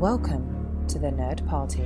Welcome 0.00 0.84
to 0.88 0.98
the 0.98 1.06
Nerd 1.06 1.48
Party. 1.48 1.82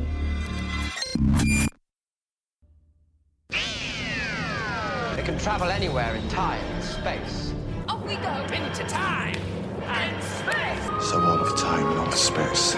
They 5.15 5.23
can 5.23 5.39
travel 5.39 5.69
anywhere 5.69 6.17
in 6.17 6.29
time 6.29 6.61
and 6.61 6.83
space. 6.83 7.55
Off 7.89 8.05
we 8.05 8.17
go 8.17 8.33
into 8.53 8.83
time 8.89 9.37
and 9.85 10.25
space. 10.25 11.09
So 11.09 11.21
all 11.21 11.39
of 11.39 11.57
time 11.57 11.87
and 11.87 11.99
all 12.01 12.09
of 12.09 12.15
space 12.15 12.75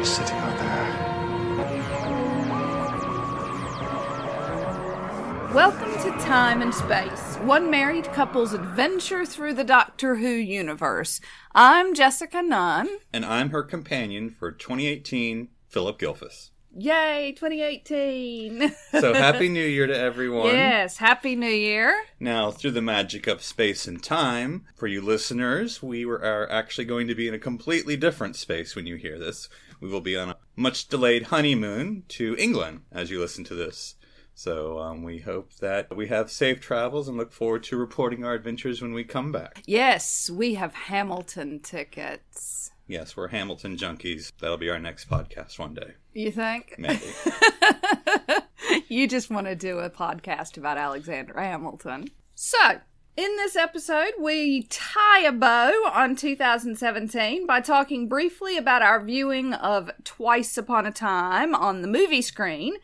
is 0.00 0.08
sitting 0.08 0.36
out 0.36 0.56
there. 0.56 1.15
Welcome 5.52 5.92
to 6.02 6.10
Time 6.24 6.60
and 6.60 6.74
Space, 6.74 7.36
one 7.36 7.70
married 7.70 8.04
couple's 8.12 8.52
adventure 8.52 9.24
through 9.24 9.54
the 9.54 9.64
Doctor 9.64 10.16
Who 10.16 10.28
universe. 10.28 11.20
I'm 11.54 11.94
Jessica 11.94 12.42
Nunn. 12.42 12.88
And 13.12 13.24
I'm 13.24 13.50
her 13.50 13.62
companion 13.62 14.30
for 14.30 14.50
2018, 14.50 15.48
Phillip 15.68 15.98
Gilfus. 15.98 16.50
Yay, 16.76 17.32
2018. 17.36 18.72
So 19.00 19.14
happy 19.14 19.48
new 19.48 19.64
year 19.64 19.86
to 19.86 19.96
everyone. 19.96 20.46
yes, 20.46 20.96
Happy 20.98 21.36
New 21.36 21.46
Year. 21.46 21.94
Now, 22.18 22.50
through 22.50 22.72
the 22.72 22.82
magic 22.82 23.26
of 23.26 23.42
space 23.42 23.86
and 23.86 24.02
time, 24.02 24.64
for 24.74 24.86
you 24.86 25.00
listeners, 25.00 25.82
we 25.82 26.04
were, 26.04 26.22
are 26.22 26.50
actually 26.50 26.84
going 26.86 27.06
to 27.08 27.14
be 27.14 27.28
in 27.28 27.34
a 27.34 27.38
completely 27.38 27.96
different 27.96 28.36
space 28.36 28.74
when 28.74 28.86
you 28.86 28.96
hear 28.96 29.18
this. 29.18 29.48
We 29.80 29.88
will 29.88 30.00
be 30.00 30.16
on 30.16 30.30
a 30.30 30.36
much 30.56 30.88
delayed 30.88 31.24
honeymoon 31.24 32.04
to 32.08 32.36
England 32.38 32.82
as 32.90 33.10
you 33.10 33.20
listen 33.20 33.44
to 33.44 33.54
this. 33.54 33.96
So 34.38 34.78
um, 34.78 35.02
we 35.02 35.20
hope 35.20 35.54
that 35.60 35.96
we 35.96 36.08
have 36.08 36.30
safe 36.30 36.60
travels 36.60 37.08
and 37.08 37.16
look 37.16 37.32
forward 37.32 37.62
to 37.64 37.76
reporting 37.78 38.22
our 38.22 38.34
adventures 38.34 38.82
when 38.82 38.92
we 38.92 39.02
come 39.02 39.32
back. 39.32 39.62
Yes, 39.64 40.28
we 40.28 40.54
have 40.54 40.74
Hamilton 40.74 41.58
tickets. 41.60 42.70
Yes, 42.86 43.16
we're 43.16 43.28
Hamilton 43.28 43.78
junkies. 43.78 44.32
That'll 44.38 44.58
be 44.58 44.68
our 44.68 44.78
next 44.78 45.08
podcast 45.08 45.58
one 45.58 45.72
day. 45.72 45.94
You 46.12 46.30
think? 46.30 46.74
Maybe. 46.76 47.02
you 48.88 49.08
just 49.08 49.30
want 49.30 49.46
to 49.46 49.56
do 49.56 49.78
a 49.78 49.88
podcast 49.88 50.58
about 50.58 50.76
Alexander 50.76 51.40
Hamilton. 51.40 52.10
So, 52.34 52.80
in 53.16 53.36
this 53.36 53.56
episode, 53.56 54.12
we 54.20 54.64
tie 54.64 55.20
a 55.20 55.32
bow 55.32 55.72
on 55.90 56.14
2017 56.14 57.46
by 57.46 57.62
talking 57.62 58.08
briefly 58.08 58.58
about 58.58 58.82
our 58.82 59.02
viewing 59.02 59.54
of 59.54 59.90
Twice 60.04 60.58
Upon 60.58 60.84
a 60.84 60.92
Time 60.92 61.54
on 61.54 61.80
the 61.80 61.88
movie 61.88 62.20
screen, 62.20 62.74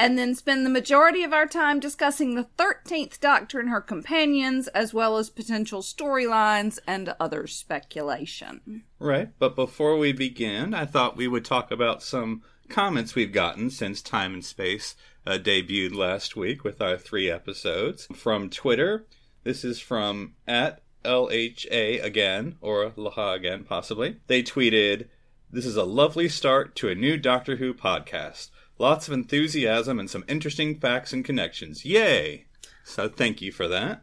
and 0.00 0.18
then 0.18 0.34
spend 0.34 0.64
the 0.64 0.70
majority 0.70 1.22
of 1.24 1.34
our 1.34 1.44
time 1.44 1.78
discussing 1.78 2.34
the 2.34 2.48
13th 2.56 3.20
Doctor 3.20 3.60
and 3.60 3.68
her 3.68 3.82
companions, 3.82 4.66
as 4.68 4.94
well 4.94 5.18
as 5.18 5.28
potential 5.28 5.82
storylines 5.82 6.78
and 6.86 7.14
other 7.20 7.46
speculation. 7.46 8.82
Right. 8.98 9.28
But 9.38 9.54
before 9.54 9.98
we 9.98 10.12
begin, 10.12 10.72
I 10.72 10.86
thought 10.86 11.18
we 11.18 11.28
would 11.28 11.44
talk 11.44 11.70
about 11.70 12.02
some 12.02 12.40
comments 12.70 13.14
we've 13.14 13.30
gotten 13.30 13.68
since 13.68 14.00
Time 14.00 14.32
and 14.32 14.44
Space 14.44 14.94
uh, 15.26 15.32
debuted 15.32 15.94
last 15.94 16.34
week 16.34 16.64
with 16.64 16.80
our 16.80 16.96
three 16.96 17.30
episodes. 17.30 18.08
From 18.14 18.48
Twitter, 18.48 19.04
this 19.44 19.66
is 19.66 19.80
from 19.80 20.32
at 20.48 20.80
LHA 21.04 22.02
again, 22.02 22.56
or 22.62 22.88
Laha 22.92 23.34
again, 23.36 23.64
possibly. 23.64 24.16
They 24.28 24.42
tweeted, 24.42 25.08
This 25.50 25.66
is 25.66 25.76
a 25.76 25.84
lovely 25.84 26.30
start 26.30 26.74
to 26.76 26.88
a 26.88 26.94
new 26.94 27.18
Doctor 27.18 27.56
Who 27.56 27.74
podcast. 27.74 28.48
Lots 28.80 29.08
of 29.08 29.12
enthusiasm 29.12 30.00
and 30.00 30.08
some 30.08 30.24
interesting 30.26 30.74
facts 30.74 31.12
and 31.12 31.22
connections. 31.22 31.84
Yay! 31.84 32.46
So 32.82 33.10
thank 33.10 33.42
you 33.42 33.52
for 33.52 33.68
that. 33.68 34.00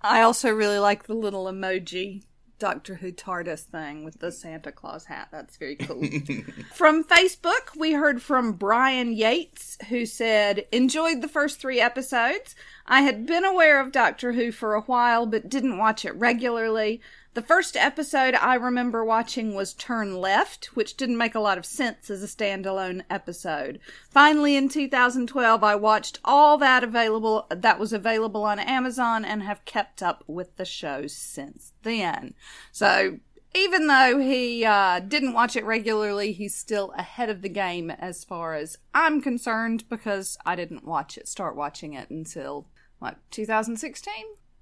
I 0.00 0.22
also 0.22 0.50
really 0.50 0.80
like 0.80 1.06
the 1.06 1.14
little 1.14 1.44
emoji 1.44 2.24
Doctor 2.58 2.96
Who 2.96 3.12
TARDIS 3.12 3.60
thing 3.60 4.02
with 4.02 4.18
the 4.18 4.32
Santa 4.32 4.72
Claus 4.72 5.04
hat. 5.04 5.28
That's 5.30 5.56
very 5.56 5.76
cool. 5.76 6.00
from 6.74 7.04
Facebook, 7.04 7.76
we 7.76 7.92
heard 7.92 8.20
from 8.20 8.54
Brian 8.54 9.12
Yates, 9.12 9.78
who 9.90 10.04
said, 10.04 10.66
Enjoyed 10.72 11.22
the 11.22 11.28
first 11.28 11.60
three 11.60 11.80
episodes. 11.80 12.56
I 12.84 13.02
had 13.02 13.26
been 13.26 13.44
aware 13.44 13.80
of 13.80 13.92
Doctor 13.92 14.32
Who 14.32 14.50
for 14.50 14.74
a 14.74 14.80
while, 14.80 15.26
but 15.26 15.48
didn't 15.48 15.78
watch 15.78 16.04
it 16.04 16.16
regularly. 16.16 17.00
The 17.36 17.42
first 17.42 17.76
episode 17.76 18.34
I 18.34 18.54
remember 18.54 19.04
watching 19.04 19.52
was 19.52 19.74
Turn 19.74 20.16
Left, 20.16 20.74
which 20.74 20.96
didn't 20.96 21.18
make 21.18 21.34
a 21.34 21.38
lot 21.38 21.58
of 21.58 21.66
sense 21.66 22.08
as 22.08 22.22
a 22.22 22.26
standalone 22.26 23.02
episode. 23.10 23.78
Finally, 24.08 24.56
in 24.56 24.70
2012, 24.70 25.62
I 25.62 25.74
watched 25.74 26.18
all 26.24 26.56
that 26.56 26.82
available 26.82 27.46
that 27.50 27.78
was 27.78 27.92
available 27.92 28.44
on 28.44 28.58
Amazon 28.58 29.22
and 29.22 29.42
have 29.42 29.66
kept 29.66 30.02
up 30.02 30.24
with 30.26 30.56
the 30.56 30.64
show 30.64 31.06
since 31.08 31.74
then. 31.82 32.32
So, 32.72 33.18
even 33.54 33.86
though 33.86 34.18
he 34.18 34.64
uh, 34.64 35.00
didn't 35.00 35.34
watch 35.34 35.56
it 35.56 35.66
regularly, 35.66 36.32
he's 36.32 36.54
still 36.54 36.94
ahead 36.96 37.28
of 37.28 37.42
the 37.42 37.50
game 37.50 37.90
as 37.90 38.24
far 38.24 38.54
as 38.54 38.78
I'm 38.94 39.20
concerned 39.20 39.84
because 39.90 40.38
I 40.46 40.56
didn't 40.56 40.86
watch 40.86 41.18
it, 41.18 41.28
start 41.28 41.54
watching 41.54 41.92
it 41.92 42.08
until 42.08 42.66
what 42.98 43.18
2016. 43.30 44.14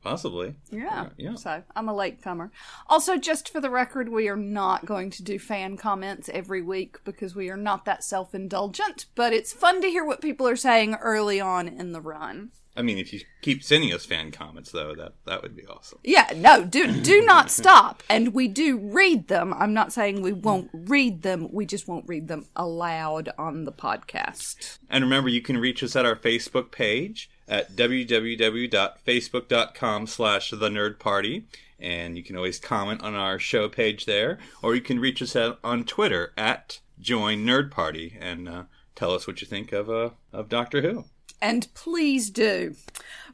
Possibly. 0.05 0.55
Yeah. 0.71 1.09
Yeah. 1.17 1.35
So 1.35 1.63
I'm 1.75 1.89
a 1.89 1.95
latecomer. 1.95 2.53
Also, 2.89 3.17
just 3.17 3.49
for 3.49 3.59
the 3.59 3.71
record, 3.71 4.11
we 4.11 4.29
are 4.29 4.37
not 4.37 4.85
going 4.85 5.09
to 5.13 5.23
do 5.23 5.39
fan 5.39 5.79
comments 5.79 6.29
every 6.33 6.61
week 6.61 7.03
because 7.05 7.35
we 7.35 7.49
are 7.49 7.57
not 7.57 7.87
that 7.87 8.05
self 8.05 8.35
indulgent, 8.35 9.07
but 9.15 9.33
it's 9.33 9.55
fun 9.55 9.81
to 9.81 9.89
hear 9.89 10.05
what 10.05 10.21
people 10.21 10.47
are 10.47 10.57
saying 10.57 10.95
early 10.97 11.41
on 11.41 11.67
in 11.67 11.93
the 11.93 12.03
run. 12.03 12.51
I 12.77 12.83
mean, 12.83 12.99
if 12.99 13.13
you 13.15 13.21
keep 13.41 13.63
sending 13.63 13.95
us 13.95 14.05
fan 14.05 14.31
comments, 14.31 14.73
though, 14.73 14.95
that 14.97 15.15
that 15.25 15.43
would 15.43 15.57
be 15.57 15.67
awesome. 15.67 16.01
Yeah, 16.05 16.31
no, 16.37 16.65
do 16.65 17.01
do 17.01 17.25
not 17.25 17.51
stop. 17.51 18.03
And 18.11 18.35
we 18.35 18.47
do 18.47 18.77
read 18.77 19.29
them. 19.29 19.55
I'm 19.55 19.73
not 19.73 19.93
saying 19.93 20.21
we 20.21 20.33
won't 20.33 20.69
read 20.73 21.23
them. 21.23 21.49
We 21.51 21.65
just 21.65 21.89
won't 21.89 22.09
read 22.09 22.29
them 22.29 22.47
aloud 22.57 23.31
on 23.39 23.65
the 23.65 23.73
podcast. 23.73 24.79
And 24.91 25.03
remember, 25.03 25.31
you 25.31 25.41
can 25.41 25.57
reach 25.57 25.83
us 25.83 25.97
at 25.97 26.05
our 26.05 26.17
Facebook 26.17 26.73
page 26.73 27.31
at 27.49 27.77
www.facebook.com 27.77 30.07
slash 30.07 30.51
the 30.51 30.69
nerd 30.69 30.99
party. 30.99 31.47
And 31.79 32.17
you 32.17 32.23
can 32.23 32.37
always 32.37 32.59
comment 32.59 33.03
on 33.03 33.15
our 33.15 33.39
show 33.39 33.69
page 33.69 34.07
there. 34.07 34.39
Or 34.63 34.75
you 34.75 34.81
can 34.81 35.01
reach 35.01 35.21
us 35.21 35.37
at, 35.37 35.59
on 35.63 35.85
Twitter 35.85 36.33
at 36.37 36.81
join 36.99 37.45
nerd 37.45 37.71
party 37.71 38.17
and 38.21 38.49
uh, 38.49 38.63
tell 38.95 39.13
us 39.13 39.27
what 39.27 39.41
you 39.41 39.47
think 39.47 39.73
of, 39.73 39.91
uh, 39.91 40.11
of 40.33 40.49
Doctor 40.49 40.83
Who. 40.83 41.05
And 41.43 41.67
please 41.75 42.31
do. 42.31 42.77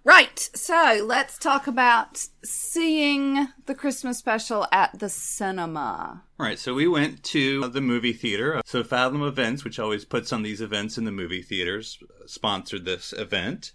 Right, 0.03 0.39
so 0.55 1.03
let's 1.05 1.37
talk 1.37 1.67
about 1.67 2.27
seeing 2.43 3.49
the 3.67 3.75
Christmas 3.75 4.17
special 4.17 4.67
at 4.73 4.99
the 4.99 5.11
cinema. 5.11 6.23
All 6.39 6.47
right, 6.47 6.59
so 6.59 6.73
we 6.73 6.89
went 6.89 7.23
to 7.25 7.69
the 7.69 7.83
movie 7.83 8.15
theater. 8.15 8.63
So 8.65 8.83
Fathom 8.83 9.23
Events, 9.23 9.63
which 9.63 9.79
always 9.79 10.07
puts 10.07 10.33
on 10.33 10.43
these 10.43 10.63
events 10.63 10.97
in 10.97 11.05
the 11.05 11.13
movie 11.13 11.43
theaters, 11.43 12.03
sponsored 12.25 12.87
this 12.87 13.13
event. 13.13 13.73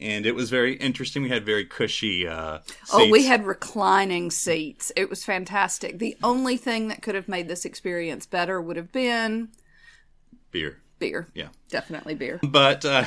And 0.00 0.26
it 0.26 0.34
was 0.34 0.50
very 0.50 0.74
interesting. 0.74 1.22
We 1.22 1.28
had 1.28 1.44
very 1.44 1.64
cushy 1.64 2.26
uh, 2.26 2.60
seats. 2.60 2.90
Oh, 2.92 3.10
we 3.10 3.26
had 3.26 3.44
reclining 3.46 4.30
seats. 4.30 4.92
It 4.96 5.10
was 5.10 5.24
fantastic. 5.24 5.98
The 5.98 6.16
only 6.22 6.56
thing 6.56 6.88
that 6.88 7.02
could 7.02 7.14
have 7.14 7.28
made 7.28 7.48
this 7.48 7.64
experience 7.64 8.26
better 8.26 8.60
would 8.60 8.76
have 8.76 8.92
been 8.92 9.48
beer. 10.52 10.78
beer. 10.98 11.28
Yeah. 11.34 11.48
Definitely 11.68 12.14
beer. 12.14 12.38
But 12.42 12.84
uh, 12.84 13.04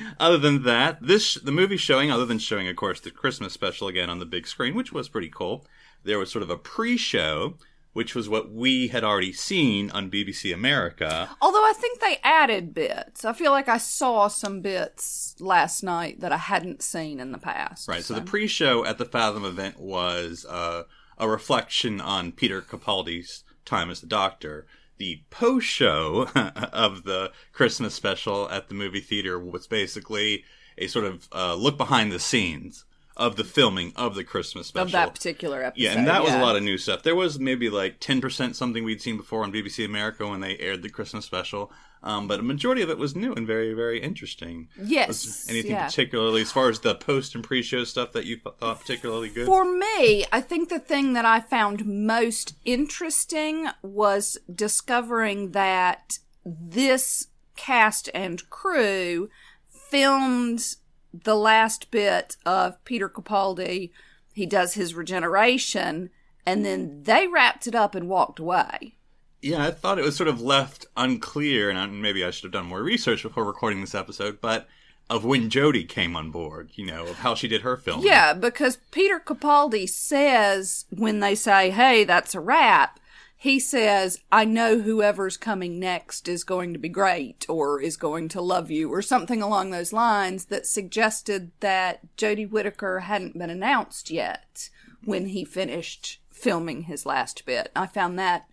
other 0.20 0.38
than 0.38 0.62
that, 0.62 0.98
this 1.02 1.34
the 1.34 1.52
movie 1.52 1.76
showing, 1.76 2.10
other 2.10 2.26
than 2.26 2.38
showing, 2.38 2.68
of 2.68 2.76
course, 2.76 3.00
the 3.00 3.10
Christmas 3.10 3.52
special 3.52 3.88
again 3.88 4.08
on 4.08 4.18
the 4.20 4.26
big 4.26 4.46
screen, 4.46 4.74
which 4.74 4.92
was 4.92 5.08
pretty 5.08 5.30
cool. 5.30 5.66
There 6.02 6.18
was 6.18 6.30
sort 6.30 6.42
of 6.42 6.50
a 6.50 6.56
pre-show, 6.56 7.56
which 7.92 8.14
was 8.14 8.28
what 8.28 8.52
we 8.52 8.88
had 8.88 9.02
already 9.02 9.32
seen 9.32 9.90
on 9.90 10.10
BBC 10.10 10.54
America. 10.54 11.28
Although 11.40 11.64
I 11.64 11.72
think 11.76 12.00
they 12.00 12.18
added 12.22 12.72
bits. 12.72 13.24
I 13.24 13.32
feel 13.32 13.50
like 13.50 13.68
I 13.68 13.78
saw 13.78 14.28
some 14.28 14.60
bits 14.60 15.34
last 15.40 15.82
night 15.82 16.20
that 16.20 16.32
I 16.32 16.36
hadn't 16.36 16.82
seen 16.82 17.18
in 17.18 17.32
the 17.32 17.38
past. 17.38 17.88
Right. 17.88 18.04
So 18.04 18.14
the 18.14 18.20
pre-show 18.20 18.84
at 18.84 18.98
the 18.98 19.04
Fathom 19.04 19.44
event 19.44 19.80
was 19.80 20.46
uh, 20.48 20.84
a 21.18 21.28
reflection 21.28 22.00
on 22.00 22.32
Peter 22.32 22.60
Capaldi's 22.60 23.44
time 23.64 23.90
as 23.90 24.00
the 24.00 24.06
Doctor. 24.06 24.66
The 24.98 25.22
post-show 25.30 26.28
of 26.72 27.04
the 27.04 27.32
Christmas 27.52 27.94
special 27.94 28.48
at 28.50 28.68
the 28.68 28.74
movie 28.74 29.00
theater 29.00 29.38
was 29.38 29.66
basically 29.66 30.44
a 30.78 30.86
sort 30.86 31.06
of 31.06 31.28
uh, 31.32 31.54
look 31.54 31.76
behind 31.76 32.12
the 32.12 32.20
scenes 32.20 32.84
of 33.20 33.36
the 33.36 33.44
filming 33.44 33.92
of 33.96 34.14
the 34.14 34.24
Christmas 34.24 34.68
special. 34.68 34.86
of 34.86 34.92
that 34.92 35.14
particular 35.14 35.62
episode. 35.62 35.82
Yeah, 35.82 35.92
and 35.92 36.08
that 36.08 36.22
was 36.22 36.32
a 36.32 36.38
lot 36.38 36.56
of 36.56 36.62
new 36.62 36.78
stuff. 36.78 37.02
There 37.02 37.14
was 37.14 37.38
maybe 37.38 37.68
like 37.68 38.00
10% 38.00 38.54
something 38.54 38.82
we'd 38.82 39.02
seen 39.02 39.18
before 39.18 39.42
on 39.42 39.52
BBC 39.52 39.84
America 39.84 40.26
when 40.26 40.40
they 40.40 40.56
aired 40.56 40.82
the 40.82 40.88
Christmas 40.88 41.26
special. 41.26 41.70
Um, 42.02 42.26
but 42.26 42.40
a 42.40 42.42
majority 42.42 42.80
of 42.80 42.88
it 42.88 42.96
was 42.96 43.14
new 43.14 43.34
and 43.34 43.46
very, 43.46 43.74
very 43.74 44.00
interesting. 44.00 44.68
Yes, 44.82 45.08
Was 45.08 45.46
anything 45.50 45.72
yeah. 45.72 45.84
particularly, 45.84 46.40
as 46.40 46.50
far 46.50 46.70
as 46.70 46.80
the 46.80 46.94
post 46.94 47.34
and 47.34 47.44
pre 47.44 47.62
show 47.62 47.84
stuff 47.84 48.12
that 48.12 48.24
you 48.24 48.38
thought 48.38 48.80
particularly 48.80 49.28
good? 49.28 49.44
For 49.44 49.66
me, 49.66 50.24
I 50.32 50.40
think 50.40 50.70
the 50.70 50.78
thing 50.78 51.12
that 51.12 51.26
I 51.26 51.40
found 51.40 51.84
most 51.84 52.54
interesting 52.64 53.68
was 53.82 54.38
discovering 54.52 55.50
that 55.50 56.20
this 56.46 57.26
cast 57.54 58.08
and 58.14 58.48
crew 58.48 59.28
filmed 59.68 60.76
the 61.12 61.36
last 61.36 61.90
bit 61.90 62.36
of 62.46 62.82
Peter 62.84 63.08
Capaldi. 63.08 63.90
He 64.32 64.46
does 64.46 64.74
his 64.74 64.94
regeneration, 64.94 66.10
and 66.46 66.64
then 66.64 67.02
they 67.02 67.26
wrapped 67.26 67.66
it 67.66 67.74
up 67.74 67.94
and 67.94 68.08
walked 68.08 68.38
away. 68.38 68.96
Yeah, 69.42 69.66
I 69.66 69.70
thought 69.70 69.98
it 69.98 70.04
was 70.04 70.16
sort 70.16 70.28
of 70.28 70.40
left 70.40 70.86
unclear, 70.96 71.70
and 71.70 72.02
maybe 72.02 72.24
I 72.24 72.30
should 72.30 72.44
have 72.44 72.52
done 72.52 72.66
more 72.66 72.82
research 72.82 73.22
before 73.22 73.44
recording 73.44 73.80
this 73.80 73.94
episode, 73.94 74.40
but 74.40 74.68
of 75.08 75.24
when 75.24 75.50
Jodie 75.50 75.88
came 75.88 76.14
on 76.14 76.30
board, 76.30 76.70
you 76.74 76.86
know, 76.86 77.06
of 77.06 77.16
how 77.16 77.34
she 77.34 77.48
did 77.48 77.62
her 77.62 77.76
film. 77.76 78.02
Yeah, 78.04 78.32
because 78.32 78.78
Peter 78.92 79.18
Capaldi 79.18 79.88
says 79.88 80.84
when 80.90 81.18
they 81.20 81.34
say, 81.34 81.70
"Hey, 81.70 82.04
that's 82.04 82.34
a 82.34 82.40
wrap," 82.40 82.99
he 83.42 83.58
says, 83.58 84.18
"I 84.30 84.44
know 84.44 84.80
whoever's 84.80 85.38
coming 85.38 85.80
next 85.80 86.28
is 86.28 86.44
going 86.44 86.74
to 86.74 86.78
be 86.78 86.90
great 86.90 87.46
or 87.48 87.80
is 87.80 87.96
going 87.96 88.28
to 88.28 88.40
love 88.42 88.70
you" 88.70 88.92
or 88.92 89.00
something 89.00 89.40
along 89.40 89.70
those 89.70 89.94
lines 89.94 90.44
that 90.46 90.66
suggested 90.66 91.50
that 91.60 92.00
Jodie 92.18 92.50
Whittaker 92.50 93.00
hadn't 93.00 93.38
been 93.38 93.48
announced 93.48 94.10
yet 94.10 94.68
when 95.06 95.28
he 95.28 95.46
finished 95.46 96.20
filming 96.30 96.82
his 96.82 97.06
last 97.06 97.46
bit. 97.46 97.72
I 97.74 97.86
found 97.86 98.18
that 98.18 98.46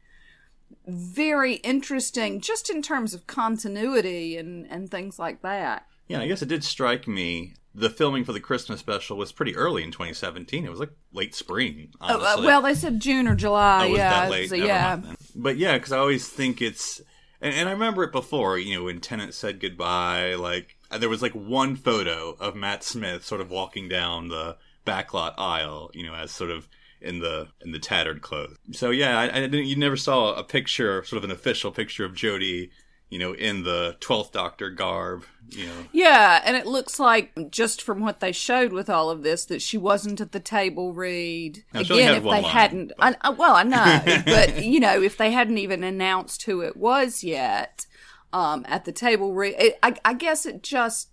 very 0.88 1.56
interesting 1.56 2.39
just 2.39 2.69
in 2.69 2.81
terms 2.81 3.13
of 3.13 3.28
continuity 3.28 4.38
and 4.38 4.66
and 4.72 4.89
things 4.89 5.19
like 5.19 5.42
that. 5.42 5.86
Yeah, 6.07 6.22
I 6.22 6.28
guess 6.30 6.42
it 6.42 6.48
did 6.48 6.63
strike 6.63 7.10
me. 7.10 7.56
The 7.79 7.89
filming 7.91 8.24
for 8.24 8.33
the 8.33 8.39
Christmas 8.39 8.79
special 8.79 9.18
was 9.18 9.31
pretty 9.31 9.56
early 9.56 9.83
in 9.83 9.91
2017. 9.91 10.65
It 10.65 10.69
was 10.69 10.79
like 10.79 10.91
late 11.13 11.35
spring. 11.35 11.89
Oh, 12.01 12.39
uh, 12.39 12.41
well, 12.41 12.62
they 12.62 12.74
said 12.74 13.00
June 13.00 13.27
or 13.27 13.35
July. 13.35 13.85
Oh, 13.85 13.89
was 13.89 13.97
yeah, 14.00 14.09
that 14.09 14.31
late? 14.31 14.50
so 14.50 14.56
yeah. 14.56 15.00
But 15.35 15.57
yeah, 15.57 15.77
because 15.77 15.91
I 15.91 16.00
always 16.00 16.27
think 16.27 16.59
it's, 16.62 17.01
and, 17.39 17.53
and 17.53 17.69
I 17.69 17.74
remember 17.74 18.03
it 18.03 18.12
before. 18.12 18.57
You 18.57 18.77
know, 18.77 18.83
when 18.85 19.00
Tennant 19.00 19.35
said 19.35 19.59
goodbye, 19.59 20.33
like 20.33 20.77
uh, 20.89 20.97
there 20.97 21.09
was 21.09 21.21
like 21.21 21.33
one 21.33 21.75
photo 21.75 22.35
of 22.39 22.56
Matt 22.56 22.83
Smith 22.83 23.24
sort 23.24 23.41
of 23.41 23.51
walking 23.51 23.88
down 23.88 24.29
the 24.29 24.57
backlot 24.85 25.35
aisle. 25.38 25.91
You 25.94 26.07
know, 26.07 26.15
as 26.15 26.31
sort 26.31 26.50
of 26.50 26.68
in 27.01 27.19
the 27.19 27.47
in 27.62 27.71
the 27.71 27.79
tattered 27.79 28.21
clothes. 28.21 28.57
So 28.71 28.89
yeah, 28.89 29.19
I, 29.19 29.24
I 29.25 29.39
didn't. 29.41 29.65
You 29.65 29.75
never 29.75 29.97
saw 29.97 30.33
a 30.33 30.44
picture, 30.44 31.03
sort 31.03 31.18
of 31.18 31.24
an 31.24 31.31
official 31.31 31.71
picture 31.71 32.06
of 32.06 32.13
Jodie. 32.13 32.69
You 33.09 33.19
know, 33.19 33.33
in 33.33 33.63
the 33.63 33.95
Twelfth 34.00 34.31
Doctor 34.33 34.69
garb. 34.69 35.24
You 35.50 35.68
know, 35.68 35.86
Yeah, 35.94 36.42
and 36.44 36.57
it 36.57 36.65
looks 36.65 37.00
like 37.00 37.51
just 37.51 37.81
from 37.81 38.01
what 38.01 38.19
they 38.19 38.33
showed 38.33 38.74
with 38.74 38.89
all 38.89 39.09
of 39.09 39.24
this 39.24 39.45
that 39.45 39.62
she 39.62 39.77
wasn't 39.77 40.19
at 40.19 40.33
the 40.33 40.42
table 40.42 40.94
read. 40.94 41.63
No, 41.74 41.80
Again, 41.80 42.15
if 42.15 42.24
they 42.24 42.30
line, 42.30 42.44
hadn't, 42.44 42.92
I, 43.00 43.15
I- 43.21 43.30
well, 43.30 43.56
I 43.56 43.63
know, 43.63 44.01
but 44.25 44.62
you 44.62 44.81
know, 44.81 45.01
if 45.01 45.15
they 45.15 45.31
hadn't 45.31 45.57
even 45.57 45.86
announced 45.86 46.44
who 46.44 46.59
it 46.59 46.75
was 46.75 47.24
yet 47.24 47.86
um, 48.33 48.65
at 48.68 48.83
the 48.83 48.92
table 48.92 49.33
read, 49.33 49.56
it, 49.57 49.80
I, 49.81 49.95
I 50.03 50.13
guess 50.15 50.45
it 50.45 50.62
just, 50.63 51.12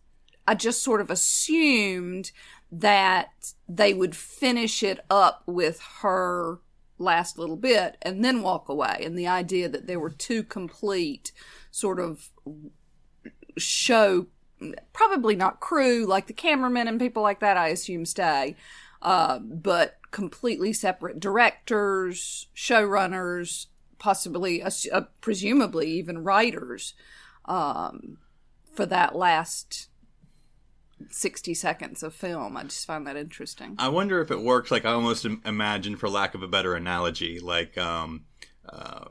I 0.49 0.57
just 0.57 0.83
sort 0.83 1.01
of 1.01 1.11
assumed 1.11 2.33
that 2.73 3.53
they 3.69 3.95
would 3.95 4.17
finish 4.17 4.83
it 4.83 4.99
up 5.09 5.45
with 5.47 5.81
her 6.01 6.59
last 6.99 7.39
little 7.39 7.57
bit 7.57 7.97
and 8.03 8.25
then 8.25 8.43
walk 8.43 8.69
away, 8.69 9.03
and 9.05 9.19
the 9.19 9.27
idea 9.27 9.69
that 9.69 9.87
there 9.87 10.01
were 10.01 10.11
two 10.11 10.43
complete 10.43 11.33
sort 11.71 11.99
of 11.99 12.31
show 13.57 14.27
probably 14.93 15.37
not 15.37 15.61
crew 15.61 16.07
like 16.07 16.27
the 16.27 16.33
cameramen 16.33 16.89
and 16.89 17.01
people 17.01 17.23
like 17.23 17.41
that 17.41 17.57
i 17.57 17.69
assume 17.69 18.07
stay 18.07 18.57
uh, 19.03 19.39
but 19.39 19.99
completely 20.11 20.73
separate 20.73 21.21
directors 21.21 22.49
showrunners 22.57 23.67
possibly 23.99 24.63
uh, 24.63 25.03
presumably 25.21 25.91
even 25.91 26.25
writers 26.25 26.95
um, 27.47 28.19
for 28.73 28.87
that 28.87 29.15
last 29.15 29.89
60 31.11 31.55
seconds 31.55 32.03
of 32.03 32.15
film 32.15 32.57
i 32.57 32.63
just 32.63 32.87
find 32.87 33.07
that 33.07 33.17
interesting 33.17 33.75
I 33.79 33.89
wonder 33.89 34.21
if 34.21 34.31
it 34.31 34.41
works. 34.41 34.71
Like 34.71 34.85
I 34.85 34.93
almost 34.93 35.25
imagine, 35.25 35.97
for 35.97 36.09
lack 36.09 36.35
of 36.35 36.43
a 36.43 36.49
better 36.49 36.75
analogy, 36.75 37.41
like 37.41 37.77
um, 37.77 38.25
uh, 38.69 39.05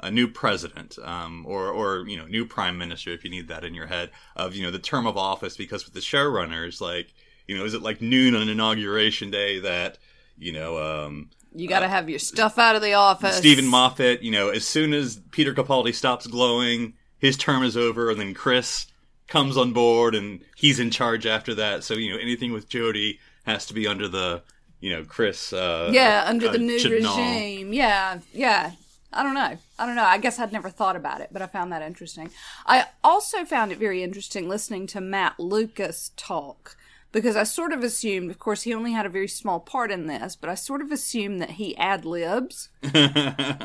a 0.00 0.10
new 0.10 0.28
president, 0.28 0.98
um, 1.02 1.44
or 1.46 1.68
or 1.68 2.06
you 2.08 2.16
know, 2.16 2.26
new 2.26 2.46
prime 2.46 2.78
minister, 2.78 3.10
if 3.10 3.24
you 3.24 3.30
need 3.30 3.48
that 3.48 3.64
in 3.64 3.74
your 3.74 3.86
head, 3.86 4.10
of 4.36 4.54
you 4.54 4.62
know 4.62 4.70
the 4.70 4.78
term 4.78 5.06
of 5.06 5.16
office. 5.16 5.56
Because 5.56 5.84
with 5.84 5.94
the 5.94 6.00
showrunners, 6.00 6.80
like 6.80 7.12
you 7.46 7.56
know, 7.56 7.64
is 7.64 7.74
it 7.74 7.82
like 7.82 8.00
noon 8.00 8.34
on 8.34 8.48
inauguration 8.48 9.30
day 9.30 9.60
that 9.60 9.98
you 10.38 10.52
know 10.52 10.78
um, 10.78 11.30
you 11.54 11.68
got 11.68 11.80
to 11.80 11.88
have 11.88 12.08
your 12.08 12.18
stuff 12.18 12.58
out 12.58 12.76
of 12.76 12.82
the 12.82 12.94
office 12.94 13.36
Steven 13.36 13.66
Moffat, 13.66 14.22
you 14.22 14.30
know, 14.30 14.50
as 14.50 14.66
soon 14.66 14.92
as 14.92 15.20
Peter 15.30 15.54
Capaldi 15.54 15.94
stops 15.94 16.26
glowing, 16.26 16.94
his 17.18 17.36
term 17.36 17.62
is 17.62 17.76
over, 17.76 18.10
and 18.10 18.20
then 18.20 18.34
Chris 18.34 18.86
comes 19.30 19.56
on 19.56 19.72
board 19.72 20.14
and 20.14 20.40
he's 20.56 20.78
in 20.78 20.90
charge 20.90 21.24
after 21.24 21.54
that. 21.54 21.82
So 21.84 21.94
you 21.94 22.12
know, 22.12 22.18
anything 22.18 22.52
with 22.52 22.68
Jodie 22.68 23.18
has 23.44 23.64
to 23.66 23.74
be 23.74 23.86
under 23.86 24.06
the 24.06 24.42
you 24.80 24.90
know 24.90 25.04
Chris. 25.04 25.52
Uh, 25.52 25.90
yeah 25.92 26.24
under 26.26 26.48
uh, 26.48 26.52
the 26.52 26.58
new 26.58 26.78
Chibnall. 26.78 27.16
regime 27.16 27.72
yeah 27.72 28.18
yeah 28.32 28.72
i 29.12 29.22
don't 29.22 29.34
know 29.34 29.56
i 29.78 29.86
don't 29.86 29.96
know 29.96 30.04
i 30.04 30.18
guess 30.18 30.38
i'd 30.38 30.52
never 30.52 30.70
thought 30.70 30.96
about 30.96 31.20
it 31.20 31.28
but 31.32 31.42
i 31.42 31.46
found 31.46 31.72
that 31.72 31.82
interesting 31.82 32.30
i 32.66 32.86
also 33.02 33.44
found 33.44 33.72
it 33.72 33.78
very 33.78 34.02
interesting 34.02 34.48
listening 34.48 34.86
to 34.86 35.00
matt 35.00 35.38
lucas 35.38 36.12
talk 36.16 36.76
because 37.12 37.36
i 37.36 37.42
sort 37.42 37.72
of 37.72 37.82
assumed 37.82 38.30
of 38.30 38.38
course 38.38 38.62
he 38.62 38.74
only 38.74 38.92
had 38.92 39.06
a 39.06 39.10
very 39.10 39.28
small 39.28 39.60
part 39.60 39.90
in 39.90 40.06
this 40.06 40.36
but 40.36 40.48
i 40.50 40.54
sort 40.54 40.80
of 40.80 40.92
assumed 40.92 41.40
that 41.40 41.52
he 41.52 41.76
ad-libs 41.76 42.68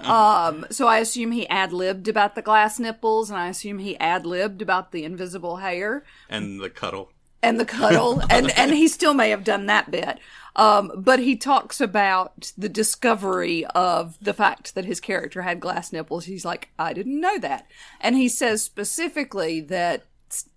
um 0.04 0.66
so 0.70 0.88
i 0.88 0.98
assume 1.00 1.32
he 1.32 1.48
ad-libbed 1.50 2.08
about 2.08 2.36
the 2.36 2.42
glass 2.42 2.80
nipples 2.80 3.30
and 3.30 3.40
i 3.40 3.48
assume 3.48 3.80
he 3.80 3.98
ad-libbed 4.00 4.62
about 4.62 4.92
the 4.92 5.04
invisible 5.04 5.58
hair. 5.58 6.04
And 6.30 6.60
the 6.60 6.70
cuddle. 6.70 7.12
and 7.42 7.60
the 7.60 7.66
cuddle. 7.66 8.22
And 8.30 8.52
and 8.58 8.72
he 8.72 8.88
still 8.88 9.14
may 9.14 9.30
have 9.30 9.44
done 9.44 9.68
that 9.68 9.92
bit. 9.92 10.20
Um 10.56 10.92
but 10.96 11.20
he 11.20 11.36
talks 11.36 11.80
about 11.82 12.52
the 12.58 12.70
discovery 12.70 13.66
of 13.68 14.18
the 14.22 14.34
fact 14.34 14.76
that 14.76 14.86
his 14.86 15.00
character 15.00 15.42
had 15.44 15.60
glass 15.60 15.92
nipples. 15.94 16.26
He's 16.26 16.46
like 16.46 16.70
i 16.80 16.94
didn't 16.94 17.20
know 17.20 17.38
that. 17.40 17.68
And 18.02 18.16
he 18.16 18.30
says 18.30 18.64
specifically 18.64 19.62
that 19.62 20.04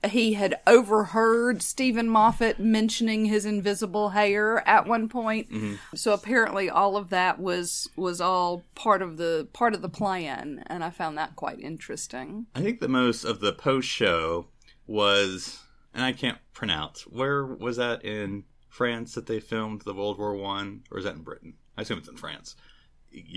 he 0.06 0.34
had 0.34 0.60
overheard 0.66 1.62
Steven 1.62 2.08
Moffat 2.08 2.58
mentioning 2.58 3.26
his 3.26 3.44
invisible 3.44 4.10
hair 4.10 4.66
at 4.68 4.86
one 4.86 5.08
point. 5.08 5.50
Mm-hmm. 5.50 5.74
So 5.94 6.12
apparently 6.12 6.70
all 6.70 6.96
of 6.96 7.10
that 7.10 7.38
was 7.38 7.88
was 7.96 8.20
all 8.20 8.64
part 8.74 9.02
of 9.02 9.16
the 9.16 9.48
part 9.52 9.74
of 9.74 9.82
the 9.82 9.88
plan 9.88 10.62
and 10.66 10.84
I 10.84 10.90
found 10.90 11.18
that 11.18 11.36
quite 11.36 11.60
interesting. 11.60 12.46
I 12.54 12.60
think 12.60 12.80
the 12.80 12.88
most 12.88 13.24
of 13.24 13.40
the 13.40 13.52
post 13.52 13.88
show 13.88 14.46
was, 14.86 15.60
and 15.94 16.04
I 16.04 16.12
can't 16.12 16.38
pronounce. 16.52 17.02
Where 17.02 17.44
was 17.44 17.76
that 17.76 18.04
in 18.04 18.44
France 18.68 19.14
that 19.14 19.26
they 19.26 19.40
filmed 19.40 19.82
the 19.82 19.94
World 19.94 20.18
War 20.18 20.34
One, 20.34 20.82
or 20.90 20.98
is 20.98 21.04
that 21.04 21.14
in 21.14 21.22
Britain? 21.22 21.54
I 21.76 21.82
assume 21.82 21.98
it's 21.98 22.08
in 22.08 22.16
France. 22.16 22.56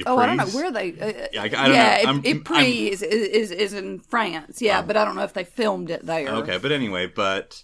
Oh, 0.06 0.18
I 0.18 0.25
don't 0.25 0.38
know 0.38 0.45
where 0.47 0.71
they. 0.71 0.91
Uh, 1.00 1.27
Yeah, 1.33 1.41
I- 1.41 1.45
I 1.45 1.47
don't 1.50 1.71
yeah, 1.73 2.01
know. 2.03 2.09
I'm- 2.09 2.21
It, 2.23 2.44
pre 2.45 2.55
I'm- 2.57 2.93
is, 2.93 3.01
is 3.01 3.51
is 3.51 3.74
in 3.74 4.00
France. 4.00 4.62
Yeah, 4.62 4.81
but 4.81 4.98
I 4.98 5.05
don't 5.05 5.15
know 5.15 5.24
if 5.24 5.34
they 5.34 5.43
filmed 5.43 5.89
it 5.89 6.05
there. 6.05 6.29
Okay, 6.29 6.57
but 6.57 6.72
anyway, 6.72 7.07
but 7.07 7.63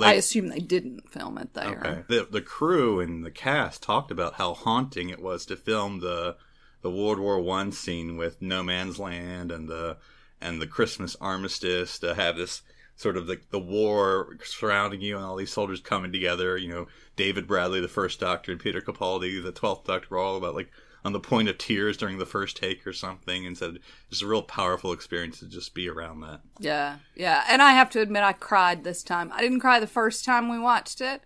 I 0.00 0.14
assume 0.14 0.48
they 0.48 0.58
didn't 0.60 1.08
film 1.10 1.38
it 1.38 1.54
there. 1.54 1.78
Okay. 1.84 2.02
The 2.08 2.28
the 2.30 2.40
crew 2.40 3.00
and 3.00 3.24
the 3.24 3.30
cast 3.30 3.82
talked 3.82 4.10
about 4.10 4.34
how 4.34 4.54
haunting 4.54 5.10
it 5.10 5.20
was 5.20 5.44
to 5.46 5.56
film 5.56 6.00
the 6.00 6.36
the 6.80 6.90
World 6.90 7.18
War 7.20 7.38
One 7.40 7.70
scene 7.70 8.16
with 8.16 8.40
No 8.42 8.62
Man's 8.62 8.98
Land 8.98 9.52
and 9.52 9.68
the 9.68 9.98
and 10.40 10.60
the 10.60 10.66
Christmas 10.66 11.14
armistice 11.20 11.98
to 12.00 12.14
have 12.14 12.36
this 12.36 12.62
sort 12.96 13.16
of 13.16 13.26
the 13.26 13.40
the 13.50 13.60
war 13.60 14.36
surrounding 14.42 15.00
you 15.02 15.16
and 15.16 15.24
all 15.24 15.36
these 15.36 15.52
soldiers 15.52 15.80
coming 15.80 16.10
together. 16.12 16.56
You 16.56 16.68
know, 16.68 16.86
David 17.14 17.46
Bradley, 17.46 17.80
the 17.80 17.88
first 17.88 18.18
Doctor, 18.18 18.50
and 18.52 18.60
Peter 18.60 18.80
Capaldi, 18.80 19.40
the 19.42 19.52
twelfth 19.52 19.86
Doctor, 19.86 20.08
were 20.10 20.18
all 20.18 20.36
about 20.36 20.54
like 20.54 20.70
on 21.04 21.12
the 21.12 21.20
point 21.20 21.48
of 21.48 21.58
tears 21.58 21.96
during 21.96 22.18
the 22.18 22.26
first 22.26 22.56
take 22.56 22.86
or 22.86 22.92
something, 22.92 23.46
and 23.46 23.58
said 23.58 23.78
it's 24.10 24.22
a 24.22 24.26
real 24.26 24.42
powerful 24.42 24.92
experience 24.92 25.40
to 25.40 25.48
just 25.48 25.74
be 25.74 25.88
around 25.88 26.20
that. 26.20 26.40
Yeah, 26.58 26.98
yeah. 27.14 27.44
And 27.48 27.60
I 27.60 27.72
have 27.72 27.90
to 27.90 28.00
admit, 28.00 28.22
I 28.22 28.32
cried 28.32 28.84
this 28.84 29.02
time. 29.02 29.30
I 29.32 29.40
didn't 29.40 29.60
cry 29.60 29.80
the 29.80 29.86
first 29.86 30.24
time 30.24 30.48
we 30.48 30.58
watched 30.58 31.00
it, 31.00 31.22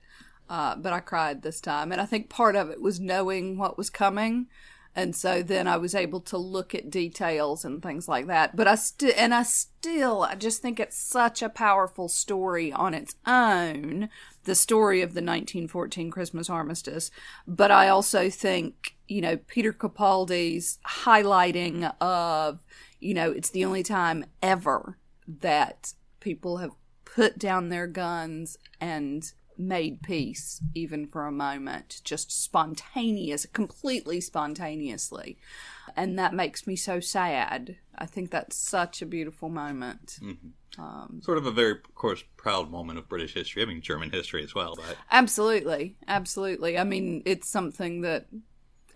uh, 0.48 0.76
but 0.76 0.92
I 0.92 1.00
cried 1.00 1.42
this 1.42 1.60
time. 1.60 1.92
And 1.92 2.00
I 2.00 2.06
think 2.06 2.28
part 2.28 2.56
of 2.56 2.70
it 2.70 2.80
was 2.80 3.00
knowing 3.00 3.58
what 3.58 3.76
was 3.76 3.90
coming. 3.90 4.46
And 4.96 5.14
so 5.14 5.42
then 5.42 5.68
I 5.68 5.76
was 5.76 5.94
able 5.94 6.22
to 6.22 6.38
look 6.38 6.74
at 6.74 6.88
details 6.88 7.66
and 7.66 7.82
things 7.82 8.08
like 8.08 8.28
that. 8.28 8.56
But 8.56 8.66
I 8.66 8.76
still, 8.76 9.12
and 9.14 9.34
I 9.34 9.42
still, 9.42 10.22
I 10.22 10.36
just 10.36 10.62
think 10.62 10.80
it's 10.80 10.96
such 10.96 11.42
a 11.42 11.50
powerful 11.50 12.08
story 12.08 12.72
on 12.72 12.94
its 12.94 13.14
own, 13.26 14.08
the 14.44 14.54
story 14.54 15.02
of 15.02 15.10
the 15.10 15.20
1914 15.20 16.10
Christmas 16.10 16.48
armistice. 16.48 17.10
But 17.46 17.70
I 17.70 17.88
also 17.88 18.30
think, 18.30 18.96
you 19.06 19.20
know, 19.20 19.36
Peter 19.36 19.74
Capaldi's 19.74 20.78
highlighting 20.86 21.92
of, 22.00 22.60
you 22.98 23.12
know, 23.12 23.30
it's 23.30 23.50
the 23.50 23.66
only 23.66 23.82
time 23.82 24.24
ever 24.42 24.96
that 25.28 25.92
people 26.20 26.56
have 26.56 26.70
put 27.04 27.38
down 27.38 27.68
their 27.68 27.86
guns 27.86 28.56
and 28.80 29.30
made 29.58 30.02
peace, 30.02 30.60
even 30.74 31.06
for 31.06 31.26
a 31.26 31.32
moment, 31.32 32.00
just 32.04 32.30
spontaneous, 32.30 33.46
completely 33.46 34.20
spontaneously. 34.20 35.38
And 35.96 36.18
that 36.18 36.34
makes 36.34 36.66
me 36.66 36.76
so 36.76 37.00
sad. 37.00 37.76
I 37.96 38.06
think 38.06 38.30
that's 38.30 38.56
such 38.56 39.02
a 39.02 39.06
beautiful 39.06 39.48
moment. 39.48 40.18
Mm-hmm. 40.22 40.82
Um, 40.82 41.20
sort 41.22 41.38
of 41.38 41.46
a 41.46 41.50
very, 41.50 41.72
of 41.72 41.94
course, 41.94 42.22
proud 42.36 42.70
moment 42.70 42.98
of 42.98 43.08
British 43.08 43.34
history. 43.34 43.62
I 43.62 43.66
mean, 43.66 43.80
German 43.80 44.10
history 44.10 44.44
as 44.44 44.54
well, 44.54 44.74
but. 44.76 44.96
Absolutely. 45.10 45.96
Absolutely. 46.06 46.76
I 46.76 46.84
mean, 46.84 47.22
it's 47.24 47.48
something 47.48 48.02
that 48.02 48.26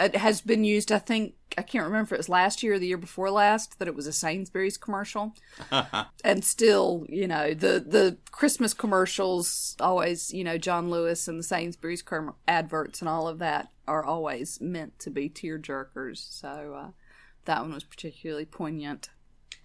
it 0.01 0.17
has 0.17 0.41
been 0.41 0.65
used. 0.65 0.91
I 0.91 0.99
think 0.99 1.35
I 1.59 1.63
can't 1.63 1.85
remember 1.85 2.07
if 2.07 2.13
it 2.13 2.19
was 2.19 2.29
last 2.29 2.63
year 2.63 2.75
or 2.75 2.79
the 2.79 2.87
year 2.87 2.97
before 2.97 3.31
last 3.31 3.79
that 3.79 3.89
it 3.89 3.95
was 3.95 4.07
a 4.07 4.13
Sainsbury's 4.13 4.79
commercial, 4.79 5.35
and 6.25 6.45
still, 6.45 7.05
you 7.09 7.29
know, 7.29 7.55
the 7.55 7.85
the 7.87 8.17
Christmas 8.31 8.73
commercials 8.73 9.77
always, 9.81 10.33
you 10.33 10.45
know, 10.45 10.59
John 10.59 10.91
Lewis 10.91 11.29
and 11.29 11.39
the 11.39 11.45
Sainsbury's 11.45 12.03
com- 12.03 12.35
adverts 12.49 13.01
and 13.01 13.09
all 13.09 13.29
of 13.29 13.39
that 13.39 13.69
are 13.87 14.05
always 14.05 14.61
meant 14.61 14.99
to 15.01 15.11
be 15.11 15.29
tear 15.29 15.59
jerkers. 15.59 16.19
So 16.33 16.75
uh, 16.75 16.91
that 17.45 17.61
one 17.61 17.75
was 17.75 17.85
particularly 17.85 18.47
poignant. 18.47 19.11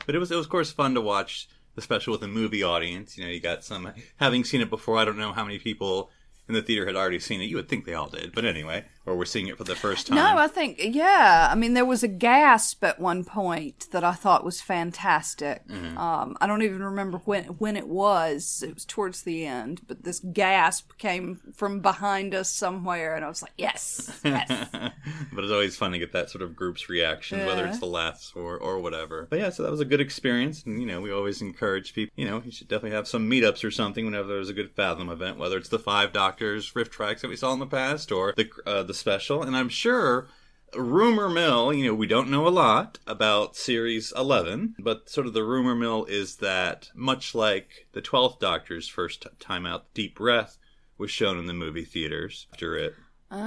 But 0.06 0.16
it 0.16 0.20
was, 0.20 0.32
it 0.32 0.36
was 0.36 0.46
of 0.46 0.52
course 0.52 0.72
fun 0.72 0.94
to 0.96 1.02
watch 1.02 1.48
the 1.76 1.82
special 1.82 2.14
with 2.14 2.24
a 2.24 2.28
movie 2.28 2.64
audience. 2.64 3.18
You 3.18 3.26
know, 3.26 3.30
you 3.30 3.40
got 3.40 3.64
some 3.64 3.94
having 4.18 4.44
seen 4.44 4.62
it 4.62 4.70
before. 4.70 4.98
I 4.98 5.06
don't 5.06 5.18
know 5.18 5.34
how 5.34 5.44
many 5.44 5.60
people 5.60 6.10
in 6.48 6.54
the 6.54 6.62
theater 6.62 6.86
had 6.86 6.96
already 6.96 7.20
seen 7.20 7.42
it. 7.42 7.46
You 7.46 7.56
would 7.58 7.70
think 7.70 7.86
they 7.86 7.94
all 7.94 8.10
did, 8.10 8.34
but 8.34 8.46
anyway, 8.46 8.86
or 9.06 9.16
we're 9.16 9.26
seeing 9.26 9.48
it 9.48 9.58
for 9.58 9.64
the 9.64 9.76
first 9.76 10.08
time. 10.08 10.16
No, 10.16 10.38
I 10.38 10.48
think 10.48 10.78
yeah. 10.80 11.48
I 11.52 11.56
mean, 11.56 11.74
there 11.74 11.86
was 11.86 12.04
a 12.04 12.08
gasp 12.08 12.84
at 12.84 13.00
one 13.00 13.24
point 13.24 13.88
that 13.92 14.04
I 14.04 14.14
thought 14.14 14.44
was 14.44 14.62
fantastic. 14.62 15.68
Mm-hmm. 15.68 15.98
Um, 15.98 16.38
I 16.42 16.48
don't 16.48 16.64
even 16.64 16.84
remember 16.84 17.20
when 17.20 17.46
when 17.46 17.76
it 17.78 17.88
was. 17.88 18.64
It 18.66 18.74
was 18.74 18.86
towards 18.86 19.24
the 19.24 19.46
end, 19.46 19.82
but 19.88 20.04
this 20.04 20.20
gasp 20.20 20.98
came 20.98 21.42
from 21.54 21.80
behind 21.80 22.34
us 22.34 22.50
somewhere, 22.50 23.16
and 23.16 23.24
I 23.24 23.28
was 23.28 23.42
like, 23.42 23.54
"Yes, 23.58 24.20
yes." 24.24 24.68
but 25.34 25.44
it's 25.44 25.52
always 25.54 25.76
fun 25.76 25.92
to 25.92 26.00
get 26.00 26.14
that 26.14 26.30
sort 26.30 26.42
of 26.42 26.56
group's 26.56 26.90
reaction, 26.90 27.46
whether 27.46 27.66
it's 27.66 27.80
the 27.80 27.86
laughs 27.86 28.34
or, 28.36 28.58
or 28.58 28.80
whatever. 28.80 29.28
But 29.30 29.40
yeah, 29.40 29.50
so 29.50 29.64
that 29.64 29.72
was 29.72 29.80
a 29.80 29.86
good 29.86 30.02
experience. 30.02 30.64
And, 30.64 30.80
you 30.80 30.88
know, 30.88 31.02
we 31.02 31.12
always 31.12 31.42
encourage 31.42 31.94
people, 31.94 32.14
you 32.16 32.26
know, 32.26 32.42
you 32.44 32.52
should 32.52 32.68
definitely 32.68 32.96
have 32.96 33.08
some 33.08 33.30
meetups 33.30 33.64
or 33.64 33.72
something 33.72 34.06
whenever 34.06 34.28
there's 34.28 34.50
a 34.50 34.54
good 34.54 34.72
Fathom 34.72 35.10
event, 35.10 35.38
whether 35.38 35.58
it's 35.58 35.70
the 35.70 35.80
Five 35.80 36.14
Doctors 36.14 36.76
riff 36.76 36.90
tracks 36.90 37.22
that 37.22 37.30
we 37.30 37.36
saw 37.36 37.54
in 37.54 37.60
the 37.60 37.68
past 37.68 38.12
or 38.12 38.34
the, 38.36 38.50
uh, 38.66 38.84
the 38.84 38.94
special. 38.96 39.44
And 39.44 39.56
I'm 39.56 39.70
sure 39.70 40.28
rumor 40.76 41.30
mill, 41.30 41.74
you 41.74 41.86
know, 41.86 41.94
we 41.94 42.08
don't 42.08 42.30
know 42.30 42.48
a 42.48 42.50
lot 42.50 43.00
about 43.08 43.56
series 43.56 44.12
11, 44.16 44.76
but 44.80 45.10
sort 45.10 45.28
of 45.28 45.34
the 45.34 45.44
rumor 45.44 45.76
mill 45.76 46.06
is 46.06 46.38
that 46.38 46.90
much 46.94 47.34
like 47.36 47.88
the 47.94 48.02
12th 48.02 48.40
Doctor's 48.40 48.88
first 48.88 49.26
time 49.40 49.66
out, 49.66 49.94
Deep 49.94 50.16
Breath 50.16 50.58
was 50.98 51.12
shown 51.12 51.38
in 51.38 51.46
the 51.46 51.54
movie 51.54 51.86
theaters 51.86 52.48
after 52.54 52.78
it 52.78 52.96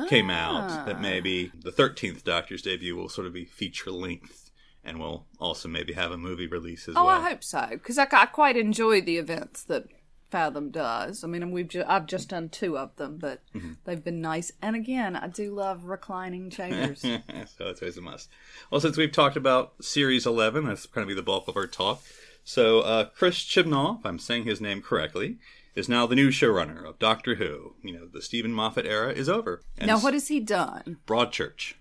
came 0.09 0.29
out, 0.29 0.87
that 0.87 0.97
ah. 0.97 1.01
maybe 1.01 1.51
the 1.59 1.73
13th 1.73 2.23
Doctor's 2.25 2.63
debut 2.63 2.95
will 2.95 3.09
sort 3.09 3.27
of 3.27 3.33
be 3.33 3.45
feature 3.45 3.91
length 3.91 4.51
and 4.85 4.99
will 4.99 5.27
also 5.39 5.69
maybe 5.69 5.93
have 5.95 6.11
a 6.11 6.19
movie 6.19 6.47
release 6.47 6.89
as 6.89 6.95
Oh, 6.97 7.05
well. 7.05 7.17
Oh, 7.17 7.21
I 7.21 7.29
hope 7.31 7.45
so 7.45 7.67
because 7.71 7.99
I, 7.99 8.07
I 8.13 8.27
quite 8.27 8.57
enjoy 8.57 9.01
the 9.01 9.19
events 9.19 9.65
that 9.65 9.85
Fathom 10.31 10.71
does. 10.71 11.25
I 11.25 11.27
mean, 11.27 11.51
we've 11.51 11.69
ju- 11.69 11.85
I've 11.87 12.07
just 12.07 12.29
done 12.29 12.49
two 12.49 12.77
of 12.77 12.95
them, 12.97 13.17
but 13.19 13.41
Mm-hmm. 13.55 13.73
they've 13.85 14.03
been 14.05 14.21
nice. 14.21 14.53
And 14.61 14.77
again, 14.77 15.17
I 15.17 15.27
do 15.29 15.55
love 15.55 15.85
reclining 15.85 16.51
chairs. 16.51 17.01
so 17.03 17.19
that's 17.59 17.81
always 17.81 17.97
a 17.97 18.01
must. 18.03 18.29
Well, 18.71 18.81
since 18.81 18.97
we've 18.97 19.13
talked 19.13 19.37
about 19.37 19.73
Series 19.83 20.27
11, 20.27 20.67
that's 20.67 20.87
going 20.87 21.07
to 21.07 21.09
be 21.09 21.15
the 21.15 21.23
bulk 21.23 21.49
of 21.49 21.57
our 21.57 21.67
talk. 21.67 22.03
So, 22.45 22.81
uh, 22.81 23.05
Chris 23.07 23.37
Chibnall, 23.45 24.01
if 24.01 24.07
I'm 24.07 24.19
saying 24.19 24.45
his 24.45 24.61
name 24.61 24.81
correctly, 24.83 25.39
is 25.75 25.89
now 25.89 26.07
the 26.07 26.15
new 26.15 26.31
showrunner 26.31 26.87
of 26.89 26.99
Doctor 26.99 27.35
Who. 27.37 27.75
You 27.83 27.93
know, 27.95 28.07
the 28.13 28.23
Steven 28.23 28.53
Moffat 28.53 28.87
era 28.87 29.13
is 29.13 29.29
over. 29.29 29.63
And 29.77 29.87
now, 29.87 29.99
what 29.99 30.15
has 30.15 30.29
he 30.29 30.41
done? 30.41 30.99
Broadchurch. 31.07 31.75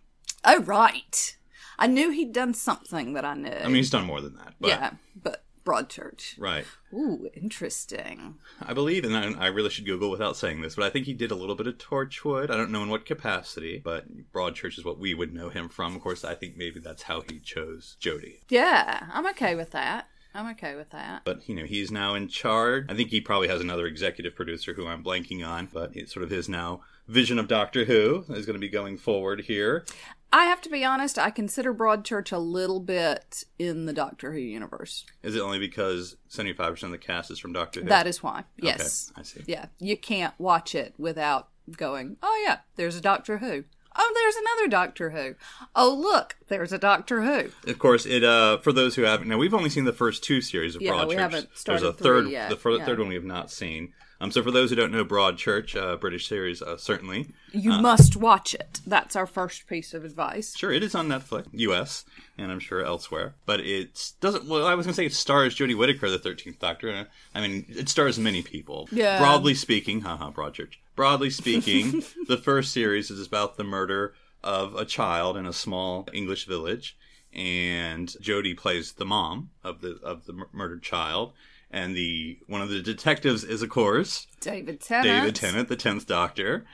Oh, 0.46 0.62
right. 0.64 1.36
I 1.80 1.88
knew 1.88 2.10
he'd 2.12 2.34
done 2.34 2.54
something 2.54 3.14
that 3.14 3.24
I 3.26 3.34
knew. 3.36 3.50
I 3.52 3.68
mean, 3.68 3.76
he's 3.76 3.90
done 3.90 4.06
more 4.06 4.20
than 4.22 4.36
that. 4.36 4.54
But, 4.60 4.68
yeah, 4.70 4.92
but 5.22 5.44
Broadchurch. 5.68 6.40
Right. 6.40 6.66
Ooh, 6.94 7.30
interesting. 7.34 8.36
I 8.62 8.74
believe, 8.74 9.04
and 9.04 9.18
I, 9.18 9.46
I 9.46 9.48
really 9.48 9.70
should 9.70 9.86
Google 9.86 10.10
without 10.10 10.38
saying 10.38 10.62
this, 10.62 10.76
but 10.76 10.86
I 10.86 10.90
think 10.90 11.06
he 11.06 11.14
did 11.14 11.30
a 11.30 11.36
little 11.36 11.56
bit 11.56 11.68
of 11.68 11.78
Torchwood. 11.78 12.50
I 12.50 12.56
don't 12.56 12.72
know 12.72 12.84
in 12.84 12.90
what 12.90 13.06
capacity, 13.06 13.82
but 13.84 14.06
Broadchurch 14.32 14.78
is 14.78 14.86
what 14.86 14.98
we 14.98 15.14
would 15.14 15.34
know 15.34 15.50
him 15.50 15.68
from. 15.68 15.96
Of 15.96 16.02
course, 16.02 16.24
I 16.24 16.36
think 16.36 16.56
maybe 16.56 16.80
that's 16.80 17.04
how 17.04 17.22
he 17.22 17.40
chose 17.40 17.98
Jodie. 18.00 18.40
Yeah, 18.48 19.08
I'm 19.12 19.28
okay 19.28 19.56
with 19.56 19.72
that. 19.72 20.08
I'm 20.34 20.50
okay 20.52 20.76
with 20.76 20.92
that. 20.92 21.24
But 21.26 21.50
you 21.50 21.56
know, 21.56 21.66
he's 21.66 21.92
now 21.92 22.14
in 22.14 22.28
charge. 22.28 22.86
I 22.90 22.96
think 22.96 23.10
he 23.10 23.20
probably 23.20 23.48
has 23.48 23.60
another 23.60 23.88
executive 23.88 24.36
producer 24.36 24.74
who 24.74 24.88
I'm 24.88 25.04
blanking 25.04 25.46
on, 25.46 25.68
but 25.74 25.96
it's 25.96 26.14
sort 26.14 26.24
of 26.24 26.30
his 26.30 26.48
now 26.48 26.82
vision 27.08 27.40
of 27.40 27.48
Doctor 27.48 27.86
Who 27.86 28.26
is 28.30 28.46
going 28.46 28.56
to 28.56 28.60
be 28.60 28.70
going 28.70 28.98
forward 28.98 29.42
here. 29.42 29.86
I 30.32 30.46
have 30.46 30.60
to 30.62 30.70
be 30.70 30.84
honest, 30.84 31.18
I 31.18 31.30
consider 31.30 31.74
Broadchurch 31.74 32.34
a 32.34 32.38
little 32.38 32.82
bit 32.82 33.46
in 33.58 33.86
the 33.86 33.94
Doctor 33.94 34.34
Who 34.34 34.40
universe. 34.40 35.06
Is 35.24 35.36
it 35.36 35.42
only 35.42 35.58
because 35.60 36.18
75% 36.30 36.84
of 36.84 36.92
the 36.92 36.98
cast 36.98 37.32
is 37.32 37.40
from 37.40 37.54
Doctor 37.54 37.82
Who? 37.82 37.88
That 37.88 38.08
is 38.08 38.22
why. 38.22 38.44
Yes. 38.58 39.12
I 39.16 39.24
see. 39.24 39.44
Yeah, 39.48 39.68
you 39.80 39.96
can't 39.96 40.34
watch 40.38 40.76
it 40.76 40.94
without 40.98 41.48
going, 41.76 42.18
oh, 42.22 42.44
yeah, 42.46 42.60
there's 42.76 42.98
a 42.98 43.02
Doctor 43.02 43.38
Who. 43.38 43.64
Oh, 44.00 44.12
there's 44.16 44.36
another 44.36 44.68
Doctor 44.70 45.10
Who. 45.10 45.36
Oh, 45.76 45.94
look, 45.94 46.36
there's 46.48 46.72
a 46.72 46.78
Doctor 46.78 47.22
Who. 47.24 47.50
Of 47.70 47.80
course, 47.80 48.06
it 48.06 48.24
uh 48.24 48.58
for 48.60 48.72
those 48.72 48.96
who 48.96 49.04
haven't 49.04 49.28
now 49.28 49.38
we've 49.38 49.54
only 49.54 49.70
seen 49.70 49.86
the 49.86 49.94
first 49.94 50.24
two 50.24 50.42
series 50.42 50.76
of 50.76 50.82
Yeah, 50.82 50.92
Broadchurch. 50.94 51.08
we 51.10 51.16
haven't 51.16 51.50
started 51.58 51.84
There's 51.84 51.96
a 51.96 51.98
third 51.98 52.28
yet, 52.30 52.50
the 52.50 52.56
fir- 52.58 52.78
yeah. 52.78 52.86
third 52.86 53.00
one 53.00 53.08
we 53.10 53.16
have 53.16 53.24
not 53.24 53.50
seen. 53.52 53.94
Um 54.20 54.32
so 54.32 54.42
for 54.42 54.50
those 54.52 54.70
who 54.72 54.76
don't 54.76 54.92
know 54.92 55.06
Broadchurch, 55.06 55.76
uh 55.80 55.96
British 55.98 56.28
series 56.28 56.62
uh, 56.62 56.78
certainly. 56.78 57.30
You 57.52 57.72
must 57.72 58.16
watch 58.16 58.54
it. 58.54 58.82
That's 58.86 59.16
our 59.16 59.26
first 59.28 59.68
piece 59.68 59.94
of 59.94 60.04
advice. 60.06 60.56
Sure, 60.56 60.72
it 60.72 60.84
is 60.84 60.96
on 60.96 61.08
Netflix, 61.08 61.48
US, 61.54 62.04
and 62.38 62.52
I'm 62.52 62.60
sure 62.60 62.84
elsewhere. 62.84 63.36
But 63.46 63.60
it 63.62 64.14
doesn't. 64.22 64.46
Well, 64.46 64.66
I 64.66 64.74
was 64.76 64.86
going 64.86 64.94
to 64.94 64.98
say 64.98 65.06
it 65.06 65.14
stars 65.14 65.56
Jodie 65.56 65.78
Whittaker, 65.78 66.10
the 66.10 66.18
Thirteenth 66.20 66.60
Doctor. 66.60 67.08
I 67.36 67.42
mean, 67.42 67.66
it 67.70 67.90
stars 67.90 68.18
many 68.20 68.42
people. 68.42 68.88
Yeah. 68.92 69.20
Broadly 69.20 69.54
speaking, 69.54 70.02
haha, 70.02 70.32
Broadchurch. 70.32 70.76
Broadly 70.98 71.30
speaking, 71.30 72.04
the 72.28 72.38
first 72.38 72.74
series 72.74 73.12
is 73.12 73.26
about 73.26 73.56
the 73.56 73.64
murder 73.64 74.16
of 74.44 74.74
a 74.76 74.84
child 74.84 75.38
in 75.38 75.46
a 75.46 75.54
small 75.54 76.08
English 76.12 76.46
village, 76.48 76.98
and 77.32 78.08
Jodie 78.20 78.58
plays 78.58 78.94
the 78.94 79.06
mom 79.06 79.52
of 79.64 79.82
the 79.82 80.00
of 80.04 80.26
the 80.26 80.34
mur- 80.34 80.50
murdered 80.52 80.82
child. 80.82 81.34
And 81.70 81.96
the 81.96 82.40
one 82.48 82.62
of 82.62 82.70
the 82.70 82.82
detectives 82.82 83.44
is, 83.44 83.62
of 83.62 83.70
course, 83.70 84.26
David 84.42 84.82
Tennant. 84.82 85.06
David 85.06 85.36
Tennant, 85.36 85.70
the 85.70 85.76
tenth 85.76 86.08
Doctor, 86.08 86.66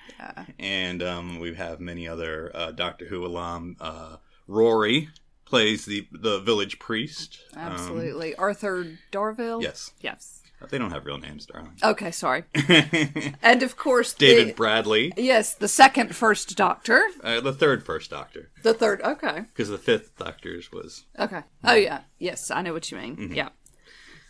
and 0.58 1.04
um, 1.04 1.40
we 1.40 1.54
have 1.56 1.82
many 1.82 2.08
other 2.08 2.50
uh, 2.56 2.72
Doctor 2.72 3.06
Who 3.08 3.26
alum. 3.26 3.76
Uh, 3.82 4.18
Rory 4.48 5.10
plays 5.44 5.84
the 5.86 6.08
the 6.14 6.40
village 6.40 6.80
priest. 6.80 7.40
Um, 7.56 7.74
Absolutely. 7.74 8.36
Arthur 8.36 9.00
Darvill? 9.12 9.62
yes, 9.62 9.92
Yes. 10.00 10.43
They 10.70 10.78
don't 10.78 10.92
have 10.92 11.06
real 11.06 11.18
names, 11.18 11.46
darling. 11.46 11.78
Okay, 11.84 12.12
sorry. 12.12 12.44
and 13.42 13.64
of 13.64 13.76
course, 13.78 14.14
David 14.14 14.50
the, 14.50 14.54
Bradley, 14.54 15.14
yes, 15.18 15.56
the 15.56 15.68
second 15.68 16.16
first 16.16 16.56
Doctor. 16.56 17.04
uh, 17.24 17.40
the 17.42 17.54
third 17.54 17.86
first 17.86 18.10
Doctor, 18.10 18.50
The 18.64 18.74
third. 18.74 19.02
Okay. 19.02 19.42
because 19.42 19.70
the 19.70 19.78
fifth 19.78 20.18
Doctor's 20.18 20.72
was 20.72 21.06
Okay. 21.20 21.42
Oh, 21.64 21.76
yeah. 21.76 22.02
Yes, 22.20 22.50
I 22.52 22.62
know 22.62 22.74
what 22.74 22.90
you 22.92 22.98
mean. 22.98 23.16
Mm-hmm. 23.18 23.34
Yeah. 23.34 23.50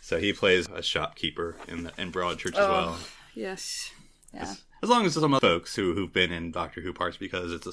so 0.00 0.18
he 0.18 0.32
plays 0.32 0.68
a 0.68 0.82
shopkeeper 0.82 1.56
in 1.68 1.84
the, 1.84 1.92
in 1.98 2.12
Broadchurch 2.12 2.54
Oh. 2.56 2.62
as 2.62 2.68
well. 2.68 2.98
Yes. 3.34 3.90
Yeah. 4.32 4.54
As 4.82 4.88
long 4.90 5.06
as 5.06 5.14
there's 5.14 5.22
some 5.24 5.38
folks 5.40 5.76
who 5.76 5.94
who've 5.94 6.12
been 6.12 6.30
in 6.32 6.50
Doctor 6.50 6.80
Who 6.82 6.92
parts 6.92 7.16
because 7.16 7.52
it's 7.52 7.66
a 7.66 7.72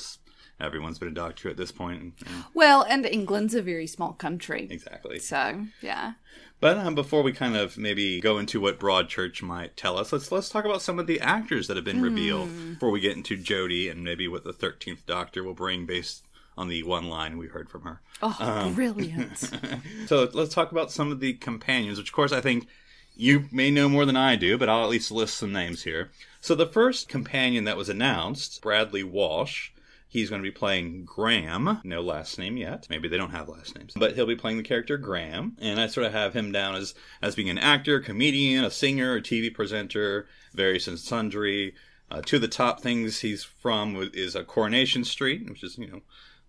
everyone's 0.61 0.99
been 0.99 1.09
a 1.09 1.11
Doctor 1.13 1.49
at 1.49 1.57
this 1.57 1.71
point. 1.71 2.01
And, 2.01 2.13
Well, 2.53 2.83
and 2.83 3.05
England's 3.05 3.53
a 3.55 3.61
very 3.61 3.87
small 3.87 4.13
country. 4.13 4.67
exactly. 4.69 5.19
So, 5.19 5.65
yeah. 5.81 6.13
But 6.59 6.77
um, 6.77 6.93
before 6.93 7.23
we 7.23 7.31
kind 7.33 7.55
of 7.57 7.77
maybe 7.77 8.21
go 8.21 8.37
into 8.37 8.59
what 8.61 8.79
Broadchurch 8.79 9.41
might 9.41 9.75
tell 9.75 9.97
us, 9.97 10.13
let's 10.13 10.31
let's 10.31 10.49
talk 10.49 10.63
about 10.63 10.81
some 10.83 10.99
of 10.99 11.07
the 11.07 11.19
actors 11.19 11.67
that 11.67 11.75
have 11.75 11.83
been 11.85 12.01
revealed 12.03 12.49
before 12.73 12.91
we 12.91 12.99
get 12.99 13.17
into 13.17 13.35
Jodie 13.35 13.89
and 13.89 14.03
maybe 14.03 14.27
what 14.27 14.43
the 14.43 14.53
Thirteenth 14.53 15.05
Doctor 15.07 15.43
will 15.43 15.55
bring 15.55 15.87
based 15.87 16.23
on 16.55 16.67
the 16.67 16.83
one 16.83 17.09
line 17.09 17.37
we 17.39 17.47
heard 17.47 17.67
from 17.69 17.81
her. 17.83 18.01
Oh, 18.21 18.35
Um, 18.39 18.75
brilliant. 18.75 19.49
So 20.05 20.29
let's 20.33 20.53
talk 20.53 20.71
about 20.71 20.91
some 20.91 21.11
of 21.11 21.19
the 21.19 21.33
companions, 21.33 21.97
which 21.97 22.09
of 22.09 22.13
course 22.13 22.31
I 22.31 22.41
think 22.41 22.67
you 23.15 23.45
may 23.51 23.71
know 23.71 23.89
more 23.89 24.05
than 24.05 24.15
I 24.17 24.35
do, 24.35 24.57
but 24.57 24.69
I'll 24.69 24.83
at 24.83 24.89
least 24.89 25.09
list 25.11 25.37
some 25.37 25.51
names 25.51 25.81
here. 25.83 26.11
So 26.41 26.53
the 26.53 26.67
first 26.67 27.09
companion 27.09 27.63
that 27.63 27.77
was 27.77 27.89
announced, 27.89 28.61
Bradley 28.61 29.03
Walsh. 29.03 29.69
He's 30.11 30.29
going 30.29 30.41
to 30.41 30.45
be 30.47 30.51
playing 30.51 31.05
Graham. 31.05 31.79
No 31.85 32.01
last 32.01 32.37
name 32.37 32.57
yet. 32.57 32.85
Maybe 32.89 33.07
they 33.07 33.15
don't 33.15 33.31
have 33.31 33.47
last 33.47 33.77
names. 33.77 33.93
But 33.95 34.13
he'll 34.13 34.25
be 34.25 34.35
playing 34.35 34.57
the 34.57 34.63
character 34.63 34.97
Graham. 34.97 35.55
And 35.61 35.79
I 35.79 35.87
sort 35.87 36.05
of 36.05 36.11
have 36.11 36.33
him 36.33 36.51
down 36.51 36.75
as, 36.75 36.93
as 37.21 37.33
being 37.33 37.49
an 37.49 37.57
actor, 37.57 38.01
comedian, 38.01 38.65
a 38.65 38.69
singer, 38.69 39.15
a 39.15 39.21
TV 39.21 39.53
presenter, 39.53 40.27
various 40.53 40.85
and 40.85 40.99
sundry. 40.99 41.75
Uh, 42.11 42.21
two 42.21 42.35
of 42.35 42.41
the 42.41 42.49
top 42.49 42.81
things 42.81 43.21
he's 43.21 43.45
from 43.45 44.11
is 44.13 44.35
a 44.35 44.43
Coronation 44.43 45.05
Street, 45.05 45.49
which 45.49 45.63
is, 45.63 45.77
you 45.77 45.87
know, 45.87 46.01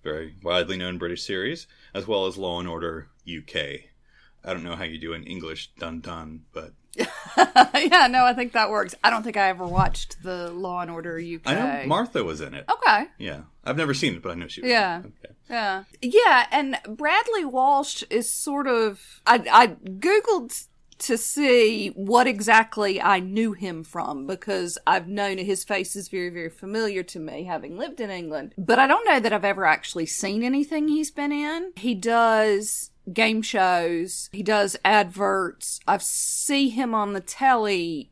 very 0.03 0.35
widely 0.43 0.77
known 0.77 0.99
British 0.99 1.23
series, 1.23 1.69
as 1.95 2.05
well 2.05 2.27
as 2.27 2.37
Law 2.37 2.59
and 2.59 2.69
Order 2.69 3.11
UK. 3.29 3.57
I 4.45 4.53
don't 4.53 4.65
know 4.65 4.75
how 4.75 4.83
you 4.83 4.99
do 4.99 5.13
an 5.13 5.23
English 5.23 5.71
dun 5.79 6.01
dun, 6.01 6.47
but 6.53 6.73
yeah, 6.97 8.07
no, 8.11 8.25
I 8.25 8.35
think 8.35 8.53
that 8.53 8.71
works. 8.71 8.95
I 9.03 9.11
don't 9.11 9.23
think 9.23 9.37
I 9.37 9.49
ever 9.49 9.67
watched 9.67 10.23
the 10.23 10.51
Law 10.51 10.81
and 10.81 10.91
Order 10.91 11.19
UK. 11.19 11.41
I 11.47 11.55
know 11.55 11.87
Martha 11.87 12.23
was 12.23 12.41
in 12.41 12.55
it. 12.55 12.65
Okay. 12.71 13.07
Yeah, 13.19 13.43
I've 13.65 13.77
never 13.77 13.95
seen 13.95 14.15
it, 14.15 14.23
but 14.23 14.33
I 14.33 14.35
know 14.35 14.49
she 14.49 14.61
was. 14.61 14.71
Yeah. 14.71 15.03
Okay. 15.05 15.35
Yeah. 15.49 15.85
Yeah, 16.01 16.47
and 16.51 16.79
Bradley 16.89 17.45
Walsh 17.45 18.03
is 18.11 18.31
sort 18.33 18.67
of 18.67 19.21
I 19.27 19.45
I 19.51 19.67
googled 19.69 20.67
to 21.03 21.19
see 21.19 21.89
what 21.89 22.29
exactly 22.29 23.03
I 23.03 23.19
knew 23.19 23.53
him 23.53 23.83
from 23.83 24.25
because 24.27 24.79
I've 24.87 25.09
known 25.09 25.39
his 25.39 25.65
face 25.65 25.97
is 25.97 26.09
very, 26.09 26.31
very 26.31 26.49
familiar 26.49 27.03
to 27.03 27.19
me 27.19 27.43
having 27.45 27.77
lived 27.77 28.01
in 28.01 28.09
England. 28.09 28.55
But 28.57 28.79
I 28.79 28.87
don't 28.87 29.05
know 29.05 29.19
that 29.19 29.33
I've 29.33 29.45
ever 29.45 29.65
actually 29.65 30.07
seen 30.07 30.45
anything 30.45 30.87
he's 30.87 31.11
been 31.11 31.33
in. 31.33 31.73
He 31.77 31.97
does 31.97 32.92
game 33.13 33.43
shows, 33.43 34.29
he 34.33 34.43
does 34.43 34.77
adverts. 34.85 35.81
I 35.87 35.99
see 35.99 36.69
him 36.69 36.95
on 36.95 37.13
the 37.13 37.21
telly 37.21 38.11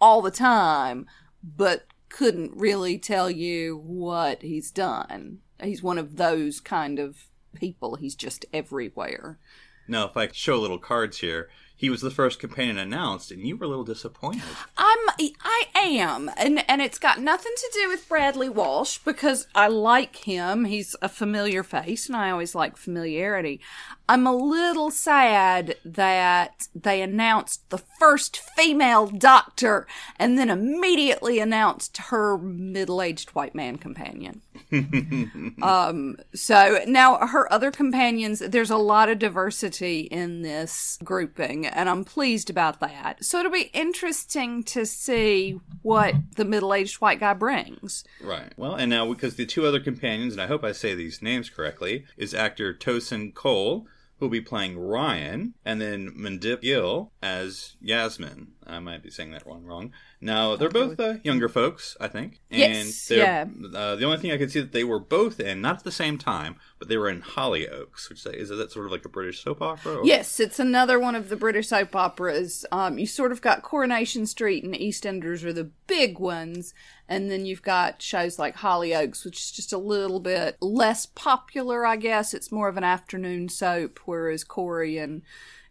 all 0.00 0.22
the 0.22 0.30
time, 0.30 1.06
but 1.42 1.86
couldn't 2.08 2.56
really 2.56 2.98
tell 2.98 3.30
you 3.30 3.76
what 3.76 4.42
he's 4.42 4.70
done. 4.70 5.38
He's 5.62 5.82
one 5.82 5.98
of 5.98 6.16
those 6.16 6.60
kind 6.60 6.98
of 6.98 7.26
people. 7.54 7.96
He's 7.96 8.14
just 8.14 8.44
everywhere. 8.52 9.38
Now, 9.86 10.06
if 10.06 10.16
I 10.16 10.28
show 10.32 10.58
little 10.58 10.78
cards 10.78 11.18
here, 11.18 11.48
he 11.80 11.88
was 11.88 12.02
the 12.02 12.10
first 12.10 12.38
companion 12.38 12.76
announced, 12.76 13.30
and 13.30 13.40
you 13.40 13.56
were 13.56 13.64
a 13.64 13.68
little 13.68 13.84
disappointed. 13.84 14.42
I'm 14.76 14.98
I 15.42 15.64
am, 15.74 16.30
and 16.36 16.62
and 16.68 16.82
it's 16.82 16.98
got 16.98 17.22
nothing 17.22 17.52
to 17.56 17.70
do 17.72 17.88
with 17.88 18.06
Bradley 18.06 18.50
Walsh 18.50 18.98
because 18.98 19.46
I 19.54 19.68
like 19.68 20.16
him. 20.16 20.66
He's 20.66 20.94
a 21.00 21.08
familiar 21.08 21.62
face, 21.62 22.06
and 22.06 22.14
I 22.14 22.28
always 22.28 22.54
like 22.54 22.76
familiarity. 22.76 23.62
I'm 24.10 24.26
a 24.26 24.36
little 24.36 24.90
sad 24.90 25.76
that 25.82 26.68
they 26.74 27.00
announced 27.00 27.70
the 27.70 27.78
first 27.78 28.36
female 28.36 29.06
doctor, 29.06 29.86
and 30.18 30.36
then 30.36 30.50
immediately 30.50 31.40
announced 31.40 31.96
her 31.96 32.36
middle-aged 32.36 33.30
white 33.30 33.54
man 33.54 33.78
companion. 33.78 34.42
um, 35.62 36.16
so 36.34 36.80
now 36.86 37.26
her 37.26 37.52
other 37.52 37.70
companions, 37.70 38.40
there's 38.40 38.70
a 38.70 38.76
lot 38.76 39.08
of 39.08 39.18
diversity 39.18 40.00
in 40.00 40.42
this 40.42 40.98
grouping, 41.02 41.66
and 41.66 41.88
I'm 41.88 42.04
pleased 42.04 42.50
about 42.50 42.80
that. 42.80 43.24
So 43.24 43.38
it'll 43.38 43.52
be 43.52 43.70
interesting 43.72 44.62
to 44.64 44.86
see 44.86 45.60
what 45.82 46.14
the 46.36 46.44
middle 46.44 46.74
aged 46.74 47.00
white 47.00 47.20
guy 47.20 47.34
brings. 47.34 48.04
Right. 48.20 48.52
Well, 48.56 48.74
and 48.74 48.90
now 48.90 49.08
because 49.08 49.36
the 49.36 49.46
two 49.46 49.66
other 49.66 49.80
companions, 49.80 50.32
and 50.32 50.42
I 50.42 50.46
hope 50.46 50.64
I 50.64 50.72
say 50.72 50.94
these 50.94 51.22
names 51.22 51.50
correctly, 51.50 52.04
is 52.16 52.34
actor 52.34 52.74
Tosin 52.74 53.34
Cole, 53.34 53.86
who'll 54.18 54.28
be 54.28 54.40
playing 54.40 54.78
Ryan, 54.78 55.54
and 55.64 55.80
then 55.80 56.10
Mandip 56.10 56.60
Gill 56.60 57.10
as 57.22 57.76
Yasmin. 57.80 58.48
I 58.66 58.78
might 58.78 59.02
be 59.02 59.10
saying 59.10 59.30
that 59.32 59.46
one 59.46 59.64
wrong. 59.64 59.92
Now 60.20 60.54
they're 60.54 60.68
both 60.68 61.00
uh, 61.00 61.14
younger 61.24 61.48
folks, 61.48 61.96
I 62.00 62.08
think. 62.08 62.40
And 62.50 62.60
Yes, 62.60 63.10
yeah. 63.10 63.46
Uh, 63.74 63.96
the 63.96 64.04
only 64.04 64.18
thing 64.18 64.30
I 64.32 64.36
could 64.36 64.52
see 64.52 64.60
that 64.60 64.72
they 64.72 64.84
were 64.84 65.00
both 65.00 65.40
in, 65.40 65.60
not 65.62 65.78
at 65.78 65.84
the 65.84 65.90
same 65.90 66.18
time, 66.18 66.56
but 66.78 66.88
they 66.88 66.96
were 66.98 67.08
in 67.08 67.22
Hollyoaks, 67.22 68.08
which 68.08 68.24
is 68.26 68.50
that 68.50 68.70
sort 68.70 68.86
of 68.86 68.92
like 68.92 69.04
a 69.04 69.08
British 69.08 69.42
soap 69.42 69.62
opera? 69.62 69.96
or- 69.96 70.04
Yes, 70.04 70.38
it's 70.38 70.58
another 70.58 71.00
one 71.00 71.14
of 71.14 71.30
the 71.30 71.36
British 71.36 71.68
soap 71.68 71.96
operas. 71.96 72.64
Um, 72.70 72.98
you 72.98 73.06
sort 73.06 73.32
of 73.32 73.40
got 73.40 73.62
Coronation 73.62 74.26
Street 74.26 74.62
and 74.62 74.74
EastEnders 74.74 75.42
are 75.42 75.52
the 75.54 75.70
big 75.86 76.18
ones, 76.18 76.74
and 77.08 77.30
then 77.30 77.46
you've 77.46 77.62
got 77.62 78.02
shows 78.02 78.38
like 78.38 78.56
Hollyoaks, 78.58 79.24
which 79.24 79.38
is 79.38 79.50
just 79.50 79.72
a 79.72 79.78
little 79.78 80.20
bit 80.20 80.56
less 80.60 81.06
popular, 81.06 81.84
I 81.86 81.96
guess. 81.96 82.34
It's 82.34 82.52
more 82.52 82.68
of 82.68 82.76
an 82.76 82.84
afternoon 82.84 83.48
soap, 83.48 84.00
whereas 84.04 84.44
Corrie 84.44 84.98
and 84.98 85.22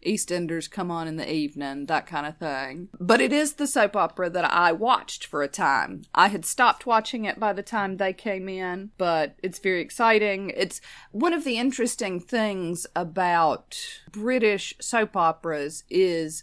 EastEnders 0.04 0.70
come 0.70 0.90
on 0.90 1.06
in 1.08 1.16
the 1.16 1.32
evening, 1.32 1.86
that 1.86 2.06
kind 2.06 2.26
of 2.26 2.36
thing. 2.38 2.88
But 2.98 3.20
it 3.20 3.32
is 3.32 3.54
the 3.54 3.66
soap 3.66 3.96
opera 3.96 4.30
that 4.30 4.50
I 4.50 4.72
watched 4.72 5.26
for 5.26 5.42
a 5.42 5.48
time. 5.48 6.02
I 6.14 6.28
had 6.28 6.44
stopped 6.44 6.86
watching 6.86 7.24
it 7.24 7.38
by 7.38 7.52
the 7.52 7.62
time 7.62 7.96
they 7.96 8.12
came 8.12 8.48
in, 8.48 8.90
but 8.98 9.36
it's 9.42 9.58
very 9.58 9.80
exciting. 9.80 10.52
It's 10.56 10.80
one 11.12 11.32
of 11.32 11.44
the 11.44 11.58
interesting 11.58 12.20
things 12.20 12.86
about 12.96 13.78
British 14.12 14.74
soap 14.80 15.16
operas 15.16 15.84
is 15.90 16.42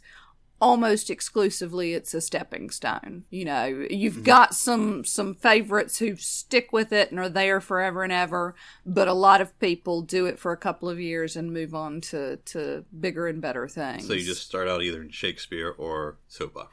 almost 0.59 1.09
exclusively 1.09 1.93
it's 1.93 2.13
a 2.13 2.21
stepping 2.21 2.69
stone 2.69 3.23
you 3.29 3.45
know 3.45 3.65
you've 3.89 4.23
got 4.23 4.55
some 4.55 5.05
some 5.05 5.33
favorites 5.35 5.99
who 5.99 6.15
stick 6.15 6.71
with 6.71 6.91
it 6.91 7.11
and 7.11 7.19
are 7.19 7.29
there 7.29 7.61
forever 7.61 8.03
and 8.03 8.11
ever 8.11 8.55
but 8.85 9.07
a 9.07 9.13
lot 9.13 9.39
of 9.41 9.57
people 9.59 10.01
do 10.01 10.25
it 10.25 10.39
for 10.39 10.51
a 10.51 10.57
couple 10.57 10.89
of 10.89 10.99
years 10.99 11.35
and 11.35 11.53
move 11.53 11.75
on 11.75 12.01
to 12.01 12.37
to 12.37 12.83
bigger 12.99 13.27
and 13.27 13.41
better 13.41 13.67
things 13.67 14.07
So 14.07 14.13
you 14.13 14.25
just 14.25 14.43
start 14.45 14.67
out 14.67 14.81
either 14.81 15.01
in 15.01 15.09
Shakespeare 15.11 15.69
or 15.77 16.17
soap 16.27 16.57
opera. 16.57 16.69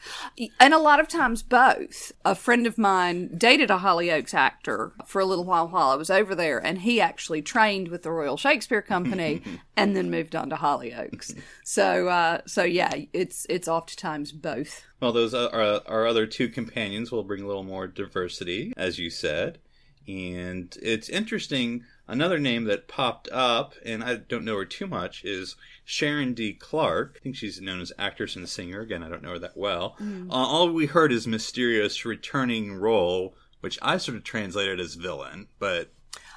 and 0.61 0.75
a 0.75 0.79
lot 0.79 1.01
of 1.01 1.09
times 1.09 1.43
both. 1.43 2.13
A 2.25 2.35
friend 2.35 2.67
of 2.67 2.79
mine 2.79 3.37
dated 3.37 3.71
a 3.71 3.79
Hollyoaks 3.79 4.35
actor 4.35 4.93
for 5.05 5.21
a 5.21 5.25
little 5.25 5.45
while 5.45 5.69
while 5.69 5.91
I 5.91 5.97
was 5.97 6.11
over 6.11 6.35
there, 6.35 6.59
and 6.59 6.79
he 6.81 7.01
actually 7.01 7.43
trained 7.43 7.89
with 7.89 8.03
the 8.03 8.11
Royal 8.11 8.37
Shakespeare 8.37 8.83
Company 8.83 9.43
and 9.77 9.97
then 9.97 10.11
moved 10.11 10.35
on 10.37 10.51
to 10.51 10.57
Hollyoaks. 10.57 11.37
So, 11.65 12.09
uh, 12.09 12.41
so 12.47 12.63
yeah, 12.65 12.93
it's 13.13 13.47
it's 13.49 13.69
oftentimes 13.75 14.33
both. 14.33 14.85
Well, 15.01 15.13
those 15.13 15.35
are 15.35 15.53
our, 15.55 15.81
our 15.87 16.07
other 16.07 16.27
two 16.27 16.49
companions 16.49 17.11
will 17.13 17.25
bring 17.25 17.43
a 17.43 17.47
little 17.47 17.65
more 17.65 17.87
diversity, 17.87 18.73
as 18.77 18.99
you 18.99 19.11
said. 19.11 19.59
And 20.07 20.77
it's 20.83 21.09
interesting. 21.09 21.85
Another 22.07 22.39
name 22.39 22.65
that 22.65 22.89
popped 22.89 23.29
up, 23.33 23.75
and 23.85 24.05
I 24.05 24.17
don't 24.17 24.45
know 24.45 24.57
her 24.59 24.67
too 24.67 24.87
much, 24.87 25.25
is 25.25 25.57
Sharon 25.87 26.35
D. 26.35 26.53
Clarke. 26.53 27.17
I 27.17 27.23
think 27.23 27.37
she's 27.37 27.61
known 27.63 27.81
as 27.81 27.93
actress 27.99 28.37
and 28.37 28.47
singer. 28.47 28.81
Again, 28.81 29.03
I 29.03 29.09
don't 29.09 29.23
know 29.23 29.31
her 29.31 29.39
that 29.39 29.57
well. 29.57 29.97
Uh, 30.01 30.27
all 30.35 30.69
we 30.71 30.85
heard 30.87 31.11
is 31.13 31.27
mysterious 31.27 32.05
returning 32.05 32.75
role, 32.75 33.35
which 33.61 33.79
I 33.81 33.97
sort 33.97 34.19
of 34.19 34.25
translated 34.25 34.79
as 34.81 34.95
villain, 34.95 35.49
but 35.59 35.91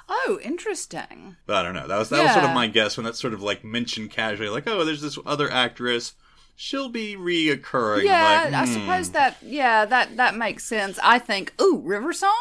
Oh, 0.08 0.38
interesting. 0.42 1.36
but 1.44 1.56
I 1.56 1.62
don't 1.62 1.74
know. 1.74 1.86
That 1.86 1.98
was 1.98 2.08
that 2.08 2.22
was 2.22 2.32
sort 2.32 2.46
of 2.46 2.54
my 2.54 2.66
guess 2.68 2.96
when 2.96 3.04
that's 3.04 3.20
sort 3.20 3.34
of 3.34 3.42
like 3.42 3.62
mentioned 3.62 4.10
casually, 4.10 4.48
like, 4.48 4.66
oh, 4.66 4.82
there's 4.86 5.02
this 5.02 5.18
other 5.26 5.50
actress. 5.50 6.14
She'll 6.60 6.88
be 6.88 7.14
reoccurring. 7.14 8.02
Yeah, 8.02 8.42
like, 8.46 8.52
I 8.52 8.66
hmm. 8.66 8.72
suppose 8.72 9.10
that 9.10 9.36
yeah 9.42 9.84
that 9.84 10.16
that 10.16 10.34
makes 10.34 10.64
sense. 10.64 10.98
I 11.00 11.20
think 11.20 11.52
ooh 11.62 11.80
River 11.84 12.12
Song. 12.12 12.34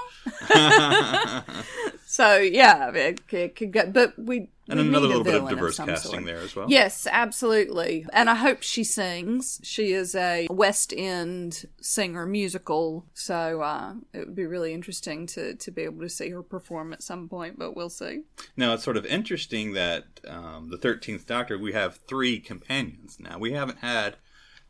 so 2.17 2.38
yeah, 2.38 2.89
it, 2.95 3.21
it 3.30 3.56
could 3.56 3.71
go, 3.71 3.86
but 3.86 4.17
we 4.17 4.49
and 4.67 4.80
we 4.80 4.88
another 4.88 5.06
need 5.08 5.13
a 5.13 5.17
little 5.19 5.23
bit 5.23 5.36
of 5.36 5.47
diverse 5.47 5.75
some 5.75 5.88
casting 5.88 6.12
sort. 6.13 6.25
there 6.25 6.39
as 6.39 6.56
well. 6.56 6.65
Yes, 6.67 7.06
absolutely. 7.12 8.08
And 8.12 8.27
I 8.27 8.34
hope 8.34 8.63
she 8.63 8.84
sings. 8.84 9.60
She 9.62 9.93
is 9.93 10.15
a 10.15 10.47
West 10.49 10.95
End 10.97 11.65
singer 11.80 12.25
musical, 12.25 13.06
so 13.13 13.62
uh, 13.62 13.93
it 14.13 14.25
would 14.25 14.36
be 14.36 14.47
really 14.47 14.73
interesting 14.73 15.27
to, 15.27 15.53
to 15.53 15.69
be 15.69 15.84
able 15.84 16.01
to 16.01 16.10
see 16.10 16.32
her 16.32 16.41
perform 16.41 16.91
at 16.91 17.03
some 17.03 17.30
point, 17.30 17.60
but 17.60 17.75
we'll 17.75 17.88
see. 17.88 18.23
Now 18.56 18.73
it's 18.73 18.84
sort 18.84 18.97
of 18.97 19.06
interesting 19.06 19.73
that 19.73 20.06
um, 20.27 20.71
the 20.71 20.77
Thirteenth 20.80 21.27
Doctor 21.27 21.60
we 21.60 21.73
have 21.73 21.97
three 21.97 22.39
companions. 22.39 23.19
Now 23.19 23.38
we 23.38 23.51
haven't 23.51 23.77
had 23.77 24.15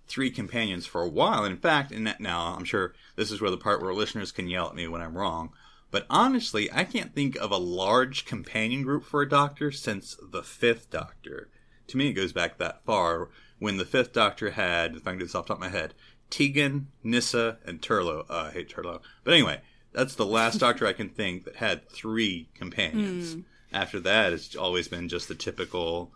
three 0.06 0.32
companions 0.32 0.86
for 0.86 1.02
a 1.02 1.08
while. 1.08 1.46
And 1.46 1.54
in 1.54 1.62
fact, 1.62 1.94
in 1.94 2.04
that 2.04 2.20
now 2.20 2.56
I'm 2.58 2.66
sure 2.66 2.94
this 3.16 3.32
is 3.32 3.40
where 3.40 3.52
the 3.52 3.58
part 3.58 3.82
where 3.82 3.94
listeners 3.94 4.34
can 4.34 4.50
yell 4.50 4.68
at 4.68 4.76
me 4.76 4.90
when 4.90 5.02
I'm 5.02 5.18
wrong. 5.18 5.54
But 5.90 6.06
honestly, 6.10 6.72
I 6.72 6.84
can't 6.84 7.16
think 7.16 7.36
of 7.38 7.52
a 7.52 7.58
large 7.58 8.26
companion 8.26 8.84
group 8.84 9.06
for 9.06 9.22
a 9.22 9.30
Doctor 9.30 9.72
since 9.72 10.18
the 10.22 10.44
Fifth 10.44 10.90
Doctor. 10.90 11.50
To 11.88 11.98
me, 11.98 12.10
it 12.10 12.14
goes 12.14 12.34
back 12.34 12.58
that 12.58 12.84
far 12.86 13.30
when 13.60 13.78
the 13.78 13.86
Fifth 13.86 14.14
Doctor 14.14 14.52
had, 14.52 14.96
if 14.96 15.08
I 15.08 15.12
can 15.12 15.20
do 15.20 15.26
this 15.26 15.36
off 15.36 15.46
the 15.46 15.54
top 15.54 15.58
of 15.58 15.72
my 15.72 15.78
head, 15.78 15.94
Tegan, 16.30 16.88
Nyssa, 17.04 17.60
and 17.66 17.82
Turlough. 17.82 18.26
Uh, 18.30 18.50
I 18.50 18.52
hate 18.52 18.70
Turlough. 18.70 19.02
But 19.24 19.34
anyway, 19.34 19.62
that's 19.94 20.16
the 20.16 20.26
last 20.26 20.60
Doctor 20.60 20.86
I 20.86 20.94
can 20.94 21.10
think 21.10 21.46
that 21.46 21.56
had 21.56 21.90
three 21.90 22.50
companions. 22.54 23.34
Hmm. 23.34 23.40
After 23.72 24.00
that, 24.02 24.34
it's 24.34 24.56
always 24.56 24.88
been 24.88 25.08
just 25.08 25.28
the 25.28 25.36
typical 25.36 26.12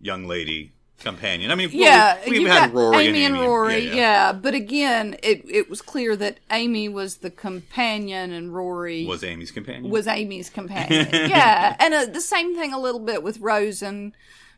young 0.00 0.26
lady 0.26 0.72
companion. 1.00 1.50
I 1.50 1.54
mean, 1.54 1.70
Yeah, 1.72 2.18
we, 2.28 2.40
you've 2.40 2.50
had 2.50 2.72
Rory 2.74 3.06
Amy 3.06 3.24
and 3.24 3.36
and 3.36 3.44
Rory. 3.44 3.78
yeah, 3.80 3.88
Yeah, 3.90 3.94
yeah. 3.94 4.32
but 4.32 4.54
again, 4.54 5.16
it 5.22 5.44
it 5.48 5.70
was 5.70 5.82
clear 5.82 6.16
that 6.16 6.38
Amy 6.50 6.88
was 6.88 7.18
the 7.18 7.30
companion 7.30 8.32
and 8.32 8.54
Rory 8.54 9.04
Was 9.06 9.22
Amy's 9.24 9.50
companion? 9.50 9.90
was 9.90 10.06
Amy's 10.06 10.50
companion. 10.50 11.08
yeah, 11.12 11.76
and 11.78 11.94
uh, 11.94 12.06
the 12.06 12.20
same 12.20 12.56
thing 12.56 12.72
a 12.72 12.78
little 12.80 13.00
bit 13.00 13.22
with 13.22 13.38
Rose 13.40 13.82
and 13.82 14.12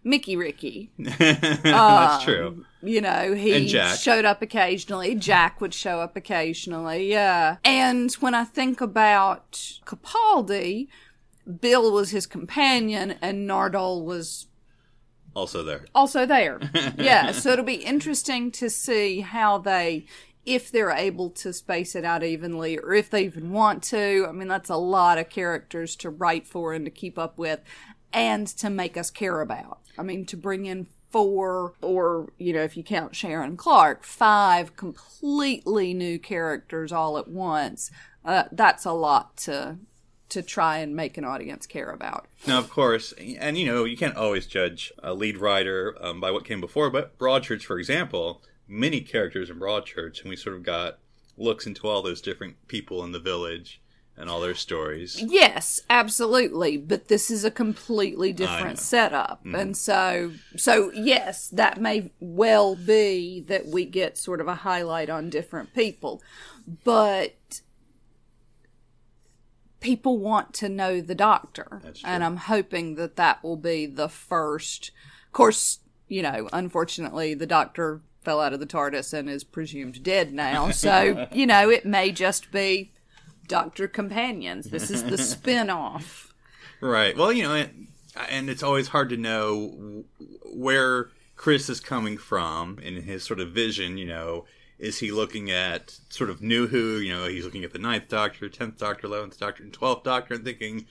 Mickey 0.05 0.37
Ricky. 0.37 0.91
That's 0.99 2.25
true. 2.25 2.65
You 2.83 3.01
know, 3.01 3.35
he 3.35 3.69
showed 3.69 4.25
up 4.25 4.41
occasionally. 4.41 5.17
Jack 5.17 5.61
would 5.61 5.75
show 5.75 6.01
up 6.01 6.17
occasionally, 6.17 7.11
yeah. 7.11 7.57
And 7.65 8.13
when 8.15 8.35
I 8.35 8.45
think 8.45 8.81
about 8.81 9.53
Capaldi, 9.85 10.87
Bill 11.61 11.91
was 11.93 12.11
his 12.11 12.27
companion 12.27 13.17
and 13.21 13.49
Nardole 13.51 14.05
was 14.05 14.47
Also 15.39 15.63
there. 15.63 15.85
also 15.95 16.27
there. 16.27 16.61
yeah, 16.99 17.31
so 17.31 17.53
it'll 17.53 17.65
be 17.65 17.75
interesting 17.75 18.51
to 18.53 18.69
see 18.69 19.21
how 19.21 19.59
they 19.59 20.07
if 20.45 20.71
they're 20.73 20.91
able 20.91 21.29
to 21.29 21.53
space 21.53 21.95
it 21.95 22.05
out 22.05 22.25
evenly 22.25 22.79
or 22.79 22.95
if 22.95 23.11
they 23.11 23.25
even 23.25 23.53
want 23.53 23.83
to. 23.83 24.27
I 24.29 24.33
mean, 24.33 24.49
that's 24.49 24.71
a 24.71 24.77
lot 24.77 25.19
of 25.19 25.29
characters 25.29 25.95
to 25.97 26.11
write 26.11 26.47
for 26.47 26.73
and 26.73 26.87
to 26.87 26.91
keep 26.91 27.19
up 27.19 27.37
with 27.37 27.61
and 28.13 28.47
to 28.47 28.71
make 28.71 28.97
us 28.97 29.11
care 29.11 29.43
about. 29.43 29.81
I 29.99 30.03
mean, 30.03 30.25
to 30.27 30.37
bring 30.37 30.65
in 30.65 30.87
four 31.11 31.75
or, 31.83 32.33
you 32.39 32.53
know, 32.53 32.63
if 32.63 32.77
you 32.77 32.83
count 32.83 33.15
Sharon 33.15 33.57
Clarke, 33.57 34.05
five 34.05 34.77
completely 34.77 35.93
new 35.95 36.19
characters 36.19 36.93
all 36.93 37.19
at 37.19 37.29
once. 37.29 37.91
Uh, 38.25 38.45
that's 38.53 38.85
a 38.85 38.93
lot 38.93 39.37
to 39.39 39.79
to 40.31 40.43
try 40.43 40.79
and 40.79 40.95
make 40.95 41.17
an 41.17 41.25
audience 41.25 41.67
care 41.67 41.91
about. 41.91 42.27
Now, 42.47 42.59
of 42.59 42.71
course, 42.71 43.13
and 43.13 43.57
you 43.57 43.67
know, 43.67 43.85
you 43.85 43.97
can't 43.97 44.17
always 44.17 44.47
judge 44.47 44.93
a 45.03 45.15
lead 45.15 45.39
writer 45.39 45.97
um, 46.01 46.21
by 46.21 46.31
what 46.31 46.45
came 46.45 46.61
before, 46.61 46.91
but 46.91 47.19
Broadchurch, 47.19 47.63
for 47.63 47.79
example, 47.79 48.43
many 48.67 49.01
characters 49.01 49.51
in 49.51 49.59
Broadchurch, 49.59 50.21
and 50.21 50.31
we 50.31 50.37
sort 50.37 50.57
of 50.57 50.63
got 50.63 50.99
looks 51.37 51.67
into 51.67 51.87
all 51.87 52.03
those 52.03 52.21
different 52.21 52.69
people 52.69 53.05
in 53.05 53.13
the 53.13 53.21
village 53.21 53.81
and 54.19 54.29
all 54.29 54.41
their 54.41 54.55
stories. 54.55 55.23
Yes, 55.23 55.81
absolutely. 55.89 56.77
But 56.77 57.07
this 57.07 57.31
is 57.31 57.45
a 57.45 57.51
completely 57.51 58.33
different 58.33 58.81
setup. 58.81 59.45
And 59.45 59.77
so 59.77 60.33
so 60.57 60.91
yes, 60.93 61.49
that 61.51 61.81
may 61.81 62.11
well 62.19 62.75
be 62.75 63.45
that 63.47 63.67
we 63.67 63.85
get 63.85 64.19
sort 64.19 64.41
of 64.41 64.49
a 64.49 64.57
highlight 64.57 65.09
on 65.09 65.31
different 65.31 65.73
people. 65.73 66.21
But 66.85 67.61
people 69.81 70.19
want 70.19 70.55
to 70.55 70.69
know 70.69 71.01
the 71.01 71.15
doctor. 71.15 71.81
And 72.05 72.25
I'm 72.25 72.37
hoping 72.37 72.97
that 72.97 73.17
that 73.17 73.43
will 73.43 73.57
be 73.57 73.87
the 73.87 74.09
first. 74.09 74.91
Of 75.27 75.33
course, 75.33 75.81
you 76.09 76.23
know, 76.23 76.49
unfortunately, 76.53 77.35
the 77.35 77.47
doctor 77.47 78.01
fell 78.23 78.41
out 78.41 78.53
of 78.53 78.61
the 78.61 78.67
TARDIS 78.67 79.13
and 79.13 79.29
is 79.29 79.45
presumed 79.45 80.03
dead 80.03 80.33
now. 80.33 80.71
So, 80.79 81.27
you 81.33 81.47
know, 81.47 81.71
it 81.71 81.87
may 81.87 82.13
just 82.13 82.51
be 82.51 82.93
Doctor 83.47 83.89
Companions. 83.89 84.71
This 84.71 84.91
is 84.91 85.05
the 85.05 85.19
spin 85.19 85.71
off. 85.71 86.33
Right. 86.81 87.17
Well, 87.17 87.33
you 87.33 87.43
know, 87.43 87.55
and, 87.55 87.89
and 88.29 88.51
it's 88.51 88.63
always 88.63 88.89
hard 88.89 89.09
to 89.11 89.17
know 89.17 90.05
where 90.45 91.09
Chris 91.37 91.69
is 91.69 91.81
coming 91.81 92.17
from 92.19 92.79
in 92.81 93.03
his 93.03 93.25
sort 93.25 93.41
of 93.41 93.53
vision. 93.53 93.97
You 93.97 94.07
know, 94.07 94.45
is 94.79 94.99
he 94.99 95.11
looking 95.11 95.51
at 95.51 95.99
sort 96.09 96.31
of 96.31 96.41
New 96.43 96.67
Who? 96.69 96.99
You 96.99 97.15
know, 97.15 97.27
he's 97.27 97.45
looking 97.45 97.65
at 97.65 97.73
the 97.73 97.79
Ninth 97.79 98.09
Doctor, 98.09 98.49
Tenth 98.49 98.79
Doctor, 98.79 99.07
Eleventh 99.07 99.39
Doctor, 99.39 99.63
and 99.63 99.73
Twelfth 99.73 100.05
Doctor, 100.05 100.35
and 100.35 100.45
thinking, 100.45 100.87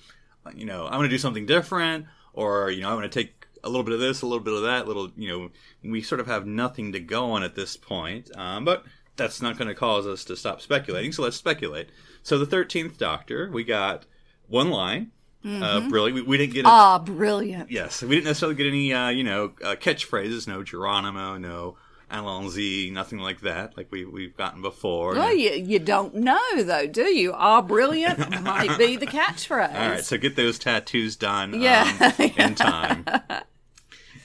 you 0.55 0.65
know, 0.65 0.85
I'm 0.85 0.93
going 0.93 1.03
to 1.03 1.09
do 1.09 1.17
something 1.17 1.45
different, 1.45 2.05
or 2.33 2.69
you 2.69 2.81
know, 2.81 2.89
I'm 2.89 2.97
going 2.97 3.09
to 3.09 3.19
take 3.19 3.47
a 3.63 3.69
little 3.69 3.83
bit 3.83 3.93
of 3.93 3.99
this, 3.99 4.21
a 4.21 4.25
little 4.25 4.43
bit 4.43 4.53
of 4.53 4.61
that, 4.63 4.87
little, 4.87 5.11
you 5.17 5.27
know, 5.27 5.49
we 5.83 6.01
sort 6.01 6.21
of 6.21 6.27
have 6.27 6.45
nothing 6.45 6.91
to 6.93 6.99
go 6.99 7.31
on 7.31 7.43
at 7.43 7.55
this 7.55 7.75
point. 7.75 8.29
Um, 8.37 8.63
but 8.63 8.83
that's 9.15 9.41
not 9.41 9.57
going 9.57 9.67
to 9.67 9.75
cause 9.75 10.05
us 10.05 10.23
to 10.25 10.35
stop 10.35 10.61
speculating. 10.61 11.11
So 11.11 11.23
let's 11.23 11.37
speculate. 11.37 11.89
So 12.23 12.37
the 12.37 12.45
Thirteenth 12.45 12.97
Doctor, 12.97 13.49
we 13.51 13.63
got 13.63 14.05
one 14.47 14.69
line. 14.69 15.11
Uh, 15.45 15.87
brilliant. 15.87 16.15
We, 16.15 16.21
we 16.23 16.37
didn't 16.37 16.53
get 16.53 16.65
Ah, 16.65 16.99
brilliant. 16.99 17.71
Yes, 17.71 18.01
we 18.01 18.09
didn't 18.09 18.25
necessarily 18.25 18.55
get 18.55 18.67
any, 18.67 18.91
uh, 18.91 19.07
you 19.07 19.23
know, 19.23 19.53
uh, 19.63 19.75
catchphrases. 19.75 20.45
No 20.45 20.61
Geronimo, 20.61 21.37
no 21.37 21.77
Allons-y, 22.09 22.89
nothing 22.91 23.19
like 23.19 23.41
that, 23.41 23.75
like 23.75 23.91
we 23.91 24.05
we've 24.05 24.35
gotten 24.37 24.61
before. 24.61 25.13
Well, 25.13 25.33
you, 25.35 25.51
you 25.51 25.79
don't 25.79 26.15
know, 26.15 26.39
though, 26.63 26.87
do 26.87 27.03
you? 27.03 27.33
Ah, 27.33 27.61
brilliant 27.61 28.41
might 28.43 28.77
be 28.77 28.95
the 28.95 29.07
catchphrase. 29.07 29.73
All 29.75 29.89
right, 29.89 30.05
so 30.05 30.17
get 30.17 30.35
those 30.37 30.57
tattoos 30.57 31.17
done 31.17 31.55
um, 31.55 31.61
Yeah. 31.61 32.13
in 32.37 32.55
time. 32.55 33.05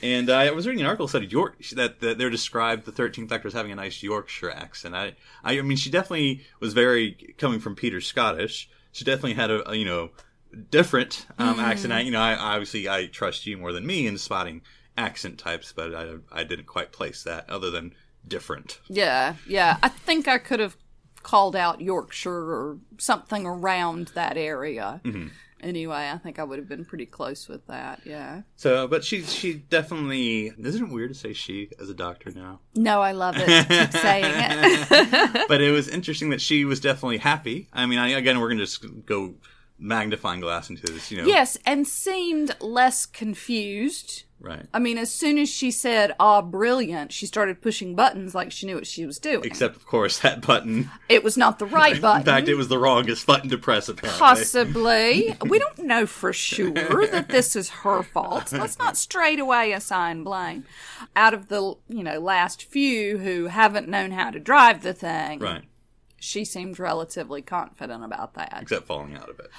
And 0.00 0.30
I 0.30 0.50
was 0.50 0.66
reading 0.66 0.80
an 0.80 0.86
article 0.86 1.06
that 1.06 1.12
said 1.12 1.32
York 1.32 1.58
that, 1.74 2.00
that 2.00 2.18
they're 2.18 2.30
described 2.30 2.84
the 2.84 2.92
Thirteenth 2.92 3.30
Doctor 3.30 3.48
as 3.48 3.54
having 3.54 3.72
a 3.72 3.76
nice 3.76 4.02
Yorkshire 4.02 4.50
accent. 4.50 4.94
I, 4.94 5.14
I 5.44 5.60
mean, 5.62 5.76
she 5.76 5.90
definitely 5.90 6.44
was 6.60 6.74
very 6.74 7.34
coming 7.38 7.60
from 7.60 7.76
Peter 7.76 8.00
Scottish. 8.00 8.68
She 8.92 9.04
definitely 9.04 9.34
had 9.34 9.50
a, 9.50 9.70
a 9.70 9.74
you 9.74 9.84
know 9.84 10.10
different 10.70 11.26
um, 11.38 11.58
accent. 11.60 11.92
I, 11.92 12.00
you 12.00 12.10
know, 12.10 12.20
I 12.20 12.34
obviously 12.34 12.88
I 12.88 13.06
trust 13.06 13.46
you 13.46 13.56
more 13.56 13.72
than 13.72 13.86
me 13.86 14.06
in 14.06 14.18
spotting 14.18 14.62
accent 14.96 15.38
types, 15.38 15.72
but 15.72 15.94
I 15.94 16.14
I 16.30 16.44
didn't 16.44 16.66
quite 16.66 16.92
place 16.92 17.22
that 17.24 17.48
other 17.48 17.70
than 17.70 17.94
different. 18.26 18.80
Yeah, 18.88 19.34
yeah. 19.46 19.78
I 19.82 19.88
think 19.88 20.28
I 20.28 20.38
could 20.38 20.60
have 20.60 20.76
called 21.22 21.54
out 21.54 21.80
Yorkshire 21.80 22.30
or 22.32 22.78
something 22.98 23.46
around 23.46 24.08
that 24.08 24.36
area. 24.36 25.00
Mm-hmm. 25.04 25.28
Anyway, 25.62 26.10
I 26.12 26.18
think 26.18 26.40
I 26.40 26.44
would 26.44 26.58
have 26.58 26.68
been 26.68 26.84
pretty 26.84 27.06
close 27.06 27.48
with 27.48 27.64
that. 27.68 28.00
Yeah. 28.04 28.42
So, 28.56 28.88
but 28.88 29.04
she 29.04 29.22
she 29.22 29.54
definitely 29.54 30.52
isn't 30.58 30.86
it 30.86 30.92
weird 30.92 31.10
to 31.10 31.14
say 31.14 31.32
she 31.32 31.70
as 31.80 31.88
a 31.88 31.94
doctor 31.94 32.32
now? 32.32 32.58
No, 32.74 33.00
I 33.00 33.12
love 33.12 33.36
it. 33.38 33.46
Keep 33.68 34.00
saying 34.00 34.24
it. 34.26 35.44
but 35.48 35.60
it 35.60 35.70
was 35.70 35.88
interesting 35.88 36.30
that 36.30 36.40
she 36.40 36.64
was 36.64 36.80
definitely 36.80 37.18
happy. 37.18 37.68
I 37.72 37.86
mean, 37.86 38.00
I, 38.00 38.08
again, 38.08 38.40
we're 38.40 38.48
gonna 38.48 38.64
just 38.64 38.84
go 39.06 39.34
magnifying 39.78 40.40
glass 40.40 40.68
into 40.68 40.86
this, 40.86 41.10
you 41.10 41.18
know. 41.18 41.26
yes, 41.26 41.56
and 41.64 41.86
seemed 41.86 42.56
less 42.60 43.06
confused. 43.06 44.24
Right. 44.42 44.66
I 44.74 44.80
mean, 44.80 44.98
as 44.98 45.10
soon 45.10 45.38
as 45.38 45.48
she 45.48 45.70
said, 45.70 46.14
ah, 46.18 46.42
brilliant, 46.42 47.12
she 47.12 47.26
started 47.26 47.62
pushing 47.62 47.94
buttons 47.94 48.34
like 48.34 48.50
she 48.50 48.66
knew 48.66 48.74
what 48.74 48.88
she 48.88 49.06
was 49.06 49.18
doing. 49.20 49.44
Except, 49.44 49.76
of 49.76 49.86
course, 49.86 50.18
that 50.18 50.44
button. 50.44 50.90
it 51.08 51.22
was 51.22 51.36
not 51.36 51.60
the 51.60 51.66
right 51.66 52.00
button. 52.00 52.22
In 52.22 52.26
fact, 52.26 52.48
it 52.48 52.56
was 52.56 52.66
the 52.68 52.78
wrongest 52.78 53.24
button 53.24 53.48
to 53.50 53.58
press. 53.58 53.88
Apparently. 53.88 54.18
Possibly. 54.18 55.36
we 55.46 55.58
don't 55.60 55.78
know 55.78 56.06
for 56.06 56.32
sure 56.32 57.06
that 57.06 57.28
this 57.28 57.54
is 57.54 57.68
her 57.70 58.02
fault. 58.02 58.52
Let's 58.52 58.78
not 58.78 58.96
straight 58.96 59.38
away 59.38 59.72
assign 59.72 60.24
blame. 60.24 60.64
Out 61.14 61.34
of 61.34 61.48
the, 61.48 61.76
you 61.88 62.02
know, 62.02 62.18
last 62.18 62.64
few 62.64 63.18
who 63.18 63.46
haven't 63.46 63.88
known 63.88 64.10
how 64.10 64.30
to 64.30 64.40
drive 64.40 64.82
the 64.82 64.92
thing, 64.92 65.38
Right. 65.38 65.62
She 66.22 66.44
seemed 66.44 66.78
relatively 66.78 67.42
confident 67.42 68.04
about 68.04 68.34
that. 68.34 68.56
Except 68.62 68.86
falling 68.86 69.16
out 69.16 69.28
of 69.28 69.40
it. 69.40 69.50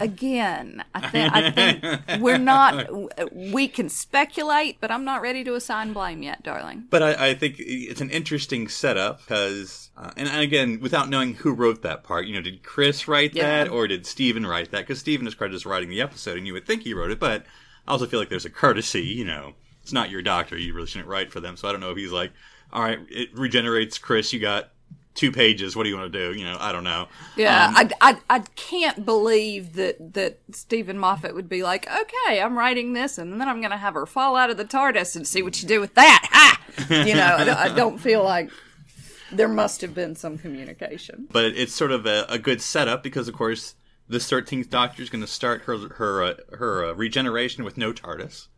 Again, 0.00 0.82
I, 0.94 1.08
th- 1.10 1.30
I 1.32 1.50
think 2.10 2.22
we're 2.22 2.38
not, 2.38 2.88
we 3.32 3.68
can 3.68 3.88
speculate, 3.90 4.78
but 4.80 4.90
I'm 4.90 5.04
not 5.04 5.20
ready 5.20 5.44
to 5.44 5.54
assign 5.54 5.92
blame 5.92 6.22
yet, 6.22 6.42
darling. 6.42 6.84
But 6.88 7.02
I, 7.02 7.28
I 7.28 7.34
think 7.34 7.56
it's 7.58 8.00
an 8.00 8.08
interesting 8.10 8.68
setup 8.68 9.20
because, 9.20 9.90
uh, 9.96 10.10
and 10.16 10.28
again, 10.42 10.80
without 10.80 11.10
knowing 11.10 11.34
who 11.34 11.52
wrote 11.52 11.82
that 11.82 12.04
part, 12.04 12.26
you 12.26 12.34
know, 12.34 12.40
did 12.42 12.62
Chris 12.62 13.06
write 13.06 13.34
Yeah. 13.34 13.64
that 13.64 13.70
or 13.70 13.86
did 13.86 14.06
Steven 14.06 14.46
write 14.46 14.70
that? 14.70 14.80
Because 14.80 14.98
Steven 15.00 15.26
is 15.26 15.34
credited 15.34 15.56
as 15.56 15.66
writing 15.66 15.90
the 15.90 16.00
episode, 16.00 16.38
and 16.38 16.46
you 16.46 16.54
would 16.54 16.66
think 16.66 16.82
he 16.84 16.94
wrote 16.94 17.10
it, 17.10 17.20
but 17.20 17.44
I 17.86 17.90
also 17.92 18.06
feel 18.06 18.18
like 18.18 18.30
there's 18.30 18.46
a 18.46 18.50
courtesy, 18.50 19.02
you 19.02 19.24
know, 19.26 19.52
it's 19.82 19.92
not 19.92 20.10
your 20.10 20.22
doctor, 20.22 20.56
you 20.56 20.72
really 20.72 20.86
shouldn't 20.86 21.08
write 21.08 21.32
for 21.32 21.40
them. 21.40 21.56
So 21.56 21.68
I 21.68 21.72
don't 21.72 21.80
know 21.80 21.90
if 21.90 21.96
he's 21.98 22.12
like, 22.12 22.32
all 22.72 22.82
right, 22.82 23.00
it 23.10 23.28
regenerates 23.34 23.98
Chris, 23.98 24.32
you 24.32 24.40
got 24.40 24.70
two 25.14 25.30
pages, 25.32 25.76
what 25.76 25.82
do 25.84 25.90
you 25.90 25.96
want 25.96 26.12
to 26.12 26.18
do? 26.32 26.38
You 26.38 26.44
know, 26.44 26.56
I 26.58 26.72
don't 26.72 26.84
know. 26.84 27.08
Yeah, 27.36 27.66
Um, 27.68 27.74
I, 27.76 27.90
I, 28.00 28.16
I 28.30 28.38
can't 28.56 29.04
believe 29.04 29.74
that, 29.74 30.14
that 30.14 30.38
Steven 30.52 30.98
Moffat 30.98 31.34
would 31.34 31.48
be 31.48 31.62
like, 31.62 31.86
okay, 31.90 32.40
I'm 32.40 32.56
writing 32.56 32.92
this, 32.94 33.18
and 33.18 33.40
then 33.40 33.48
I'm 33.48 33.60
going 33.60 33.70
to 33.72 33.76
have 33.76 33.94
her 33.94 34.06
fall 34.06 34.36
out 34.36 34.50
of 34.50 34.56
the 34.56 34.64
TARDIS 34.64 35.14
and 35.16 35.26
see 35.26 35.42
what 35.42 35.60
you 35.62 35.68
do 35.68 35.80
with 35.80 35.94
that. 35.94 36.26
Ha! 36.32 36.58
You 36.88 37.14
know, 37.14 37.36
I, 37.38 37.44
don't- 37.44 37.56
I 37.58 37.74
don't 37.74 37.98
feel 37.98 38.24
like 38.24 38.50
there 39.30 39.48
must 39.48 39.80
have 39.82 39.94
been 39.94 40.14
some 40.16 40.38
communication. 40.38 41.26
but 41.30 41.44
it's 41.44 41.74
sort 41.74 41.90
of 41.92 42.06
a, 42.06 42.24
a 42.28 42.38
good 42.38 42.60
setup 42.62 43.02
because, 43.02 43.28
of 43.28 43.34
course, 43.34 43.74
the 44.08 44.18
Thirteenth 44.20 44.68
Doctor 44.68 45.02
is 45.02 45.08
going 45.10 45.20
to 45.22 45.26
start 45.26 45.62
her 45.62 45.76
her 45.96 46.22
uh, 46.22 46.34
her 46.58 46.84
uh, 46.86 46.92
regeneration 46.92 47.64
with 47.64 47.76
no 47.78 47.92
TARDIS. 47.92 48.48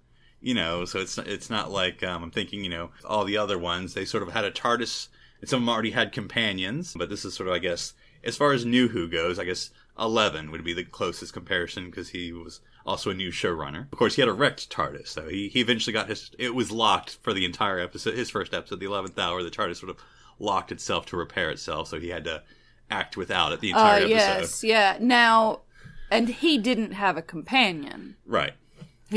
You 0.41 0.55
know, 0.55 0.85
so 0.85 0.99
it's 0.99 1.17
it's 1.19 1.49
not 1.49 1.71
like 1.71 2.03
um, 2.03 2.25
I'm 2.25 2.31
thinking. 2.31 2.65
You 2.65 2.71
know, 2.71 2.91
all 3.05 3.25
the 3.25 3.37
other 3.37 3.59
ones 3.59 3.95
they 3.95 4.05
sort 4.05 4.23
of 4.25 4.33
had 4.33 4.45
a 4.45 4.51
TARDIS, 4.51 5.09
and 5.45 5.49
some 5.51 5.59
of 5.59 5.67
them 5.67 5.69
already 5.75 5.91
had 5.91 6.11
companions. 6.13 6.95
But 6.97 7.11
this 7.11 7.25
is 7.25 7.35
sort 7.35 7.49
of, 7.49 7.55
I 7.55 7.59
guess, 7.59 7.93
as 8.25 8.37
far 8.37 8.53
as 8.53 8.65
New 8.65 8.89
Who 8.89 9.09
goes, 9.09 9.39
I 9.39 9.45
guess 9.45 9.71
Eleven 9.99 10.51
would 10.51 10.65
be 10.65 10.73
the 10.73 10.85
closest 10.85 11.33
comparison 11.33 11.91
because 11.91 12.09
he 12.09 12.33
was 12.33 12.61
also 12.87 13.11
a 13.11 13.15
new 13.15 13.31
showrunner. 13.31 13.91
Of 13.93 13.99
course, 13.99 14.15
he 14.17 14.23
had 14.23 14.29
a 14.29 14.33
wrecked 14.33 14.71
TARDIS, 14.71 15.09
so 15.09 15.29
he, 15.29 15.49
he 15.49 15.61
eventually 15.61 15.93
got 15.93 16.09
his. 16.09 16.31
It 16.39 16.55
was 16.55 16.71
locked 16.73 17.19
for 17.23 17.33
the 17.33 17.45
entire 17.45 17.79
episode. 17.79 18.15
His 18.15 18.31
first 18.31 18.53
episode, 18.55 18.81
the 18.81 18.87
eleventh 18.87 19.19
hour, 19.19 19.43
the 19.43 19.51
TARDIS 19.51 19.77
sort 19.77 19.91
of 19.91 19.99
locked 20.39 20.73
itself 20.73 21.07
to 21.07 21.17
repair 21.17 21.51
itself, 21.51 21.89
so 21.89 22.01
he 22.01 22.09
had 22.09 22.25
to 22.25 22.43
act 22.91 23.17
without 23.17 23.53
it 23.53 23.61
the 23.61 23.73
Oh, 23.73 23.77
entire 23.77 23.97
episode. 23.99 24.11
yes, 24.11 24.65
yeah. 24.65 24.97
Now, 25.01 25.61
and 26.11 26.29
he 26.29 26.59
didn't 26.59 26.93
have 26.93 27.17
a 27.17 27.23
companion. 27.23 28.17
Right. 28.27 28.55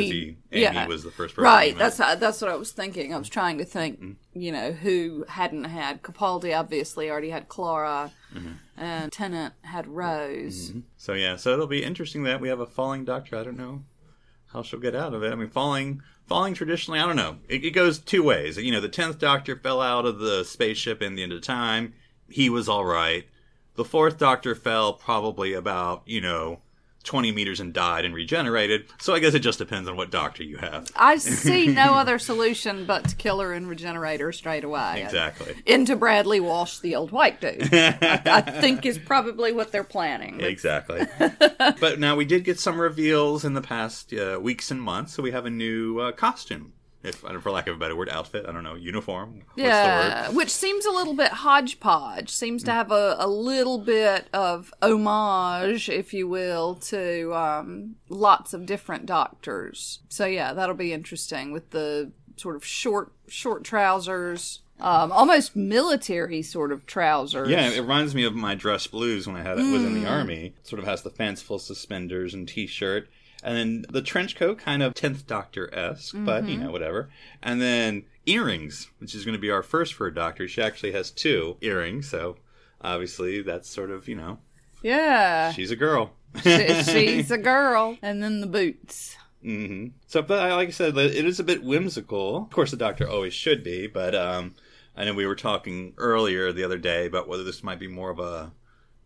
He- 0.04 0.38
Amy 0.52 0.62
yeah. 0.64 0.88
was 0.88 1.04
the 1.04 1.12
first 1.12 1.36
person. 1.36 1.44
Right, 1.46 1.74
he 1.74 1.78
met. 1.78 1.96
that's 1.96 2.20
that's 2.20 2.42
what 2.42 2.52
I 2.52 2.56
was 2.56 2.72
thinking. 2.72 3.14
I 3.14 3.18
was 3.18 3.30
trying 3.30 3.58
to 3.60 3.66
think, 3.66 4.00
Mm-hmm. 4.02 4.40
you 4.42 4.52
know, 4.52 4.72
who 4.72 5.26
hadn't 5.30 5.66
had 5.66 6.02
Capaldi. 6.04 6.58
Obviously, 6.58 7.10
already 7.10 7.30
had 7.30 7.48
Clara, 7.50 8.12
Mm-hmm. 8.36 8.52
and 8.78 9.12
Tennant 9.12 9.54
had 9.62 9.88
Rose. 9.88 10.74
So 10.98 11.14
yeah, 11.14 11.36
so 11.38 11.52
it'll 11.54 11.68
be 11.68 11.84
interesting 11.84 12.24
that 12.24 12.42
we 12.42 12.50
have 12.50 12.60
a 12.60 12.66
falling 12.68 13.06
doctor. 13.06 13.38
I 13.38 13.44
don't 13.44 13.58
know 13.58 13.84
how 14.54 14.64
she'll 14.64 14.80
get 14.80 14.96
out 14.96 15.14
of 15.14 15.24
it. 15.24 15.32
I 15.32 15.36
mean, 15.36 15.50
falling, 15.50 16.02
falling 16.26 16.54
traditionally, 16.54 17.00
I 17.00 17.06
don't 17.06 17.16
know. 17.18 17.38
It, 17.50 17.66
it 17.66 17.72
goes 17.72 18.00
two 18.00 18.24
ways. 18.24 18.58
You 18.58 18.72
know, 18.72 18.80
the 18.82 18.88
tenth 18.90 19.20
Doctor 19.20 19.58
fell 19.58 19.82
out 19.82 20.06
of 20.06 20.20
the 20.20 20.44
spaceship 20.46 21.02
in 21.02 21.16
the 21.16 21.24
end 21.24 21.34
of 21.34 21.42
time. 21.42 21.94
He 22.30 22.50
was 22.50 22.68
all 22.70 22.86
right. 22.86 23.26
The 23.76 23.86
fourth 23.86 24.18
Doctor 24.18 24.56
fell 24.56 24.94
probably 24.94 25.54
about 25.54 26.04
you 26.06 26.20
know 26.22 26.60
twenty 27.08 27.32
meters 27.32 27.60
and 27.60 27.74
died 27.74 28.06
and 28.06 28.13
regenerated. 28.13 28.86
So 29.00 29.15
I 29.15 29.20
guess 29.20 29.34
it 29.34 29.39
just 29.39 29.58
depends 29.58 29.88
on 29.89 29.96
what 29.96 30.12
Doctor 30.12 30.43
you 30.43 30.58
have. 30.58 30.88
I 30.96 31.17
see 31.17 31.67
no 31.67 31.93
other 31.93 32.20
solution 32.20 32.86
but 32.86 33.08
to 33.10 33.15
kill 33.15 33.39
her 33.39 33.54
and 33.54 33.67
regenerate 33.67 34.20
her 34.20 34.32
straight 34.32 34.63
away. 34.63 35.04
Exactly. 35.04 35.56
Into 35.65 35.96
Bradley 35.96 36.39
Walsh, 36.39 36.80
the 36.80 36.96
old 36.96 37.12
white 37.12 37.39
dude. 37.41 37.74
I, 37.74 38.22
I 38.26 38.41
think 38.41 38.86
is 38.86 38.98
probably 39.00 39.54
what 39.54 39.72
they're 39.72 39.84
planning. 39.84 40.41
Exactly. 40.58 41.06
but 41.80 42.00
now 42.00 42.15
we 42.15 42.26
did 42.26 42.43
get 42.43 42.60
some 42.60 42.80
reveals 42.80 43.46
in 43.46 43.54
the 43.54 43.62
past 43.62 44.12
uh, 44.13 44.39
weeks 44.41 44.72
and 44.72 44.82
months, 44.82 45.13
so 45.13 45.22
we 45.22 45.32
have 45.32 45.46
a 45.46 45.50
new 45.50 46.00
uh, 46.00 46.12
costume, 46.13 46.74
if 47.08 47.15
for 47.17 47.52
lack 47.52 47.67
of 47.67 47.76
a 47.76 47.80
better 47.80 47.96
word, 47.96 48.10
outfit. 48.10 48.46
I 48.48 48.52
don't 48.52 48.63
know, 48.63 48.76
uniform. 48.76 49.41
Yeah, 49.56 50.30
which 50.30 50.50
seems 50.50 50.86
a 50.86 50.91
little 50.91 51.15
bit 51.15 51.32
hodgepodge. 51.32 52.30
Seems 52.30 52.63
to 52.63 52.72
have 52.72 52.91
a, 52.91 53.15
a 53.20 53.28
little 53.28 53.78
bit 53.78 54.28
of 54.34 54.74
homage, 54.82 55.89
if 55.89 56.13
you 56.13 56.28
will, 56.28 56.76
to 56.76 57.34
um, 57.34 57.96
lots 58.10 58.54
of 58.54 58.65
different 58.65 59.06
doctors. 59.06 60.00
So 60.10 60.26
yeah, 60.26 60.54
that'll 60.54 60.76
be 60.76 60.93
interesting 60.93 61.52
with 61.52 61.72
the 61.72 62.12
sort 62.38 62.56
of 62.56 62.63
short 62.65 63.12
short 63.28 63.63
trousers, 63.63 64.60
um, 64.80 65.12
almost 65.12 65.56
military 65.56 66.41
sort 66.41 66.72
of 66.72 66.86
trousers. 66.86 67.50
Yeah, 67.50 67.70
it 67.70 67.82
reminds 67.82 68.15
me 68.15 68.24
of 68.24 68.36
my 68.36 68.56
dress 68.56 68.88
blues 68.88 69.28
when 69.28 69.36
I 69.36 69.41
had 69.41 69.58
it 69.58 69.72
was 69.72 69.84
in 69.84 70.02
the 70.02 70.08
army. 70.08 70.54
It 70.58 70.67
sort 70.67 70.80
of 70.80 70.86
has 70.86 71.02
the 71.02 71.10
fanciful 71.10 71.60
suspenders 71.60 72.34
and 72.34 72.48
t-shirt, 72.48 73.10
and 73.43 73.56
then 73.58 73.86
the 73.89 74.02
trench 74.02 74.36
coat, 74.36 74.58
kind 74.60 74.82
of 74.84 74.93
tenth 74.93 75.28
Doctor 75.28 75.73
esque, 75.73 76.15
but 76.17 76.47
you 76.47 76.58
know 76.58 76.71
whatever. 76.71 77.10
And 77.41 77.62
then 77.62 78.06
earrings, 78.26 78.89
which 79.00 79.15
is 79.15 79.23
going 79.26 79.34
to 79.36 79.39
be 79.41 79.50
our 79.52 79.63
first 79.63 79.93
for 79.93 80.08
a 80.08 80.13
doctor. 80.13 80.47
She 80.47 80.62
actually 80.62 80.91
has 80.93 81.12
two 81.12 81.58
earrings, 81.62 82.10
so 82.10 82.38
obviously 82.82 83.41
that's 83.41 83.69
sort 83.69 83.91
of 83.91 84.08
you 84.08 84.15
know 84.15 84.39
yeah. 84.82 85.52
she's 85.52 85.71
a 85.71 85.76
girl. 85.76 86.12
She- 86.43 86.84
she's 86.84 87.32
a 87.32 87.38
girl, 87.38 87.97
and 88.02 88.21
then 88.21 88.41
the 88.41 88.47
boots. 88.47 89.15
hmm 89.41 89.88
So, 90.08 90.21
but 90.21 90.52
like 90.52 90.67
I 90.69 90.71
said, 90.71 90.97
it 90.97 91.26
is 91.26 91.39
a 91.39 91.43
bit 91.43 91.63
whimsical. 91.63 92.38
Of 92.38 92.50
course, 92.52 92.71
the 92.71 92.78
doctor 92.78 93.08
always 93.10 93.34
should 93.34 93.63
be, 93.63 93.88
but 93.88 94.13
um, 94.13 94.56
I 94.95 95.06
know 95.06 95.13
we 95.13 95.26
were 95.28 95.36
talking 95.36 95.93
earlier 95.97 96.52
the 96.52 96.63
other 96.63 96.78
day 96.78 97.06
about 97.06 97.28
whether 97.28 97.43
this 97.43 97.63
might 97.63 97.80
be 97.80 97.88
more 97.88 98.10
of 98.10 98.19
a 98.19 98.52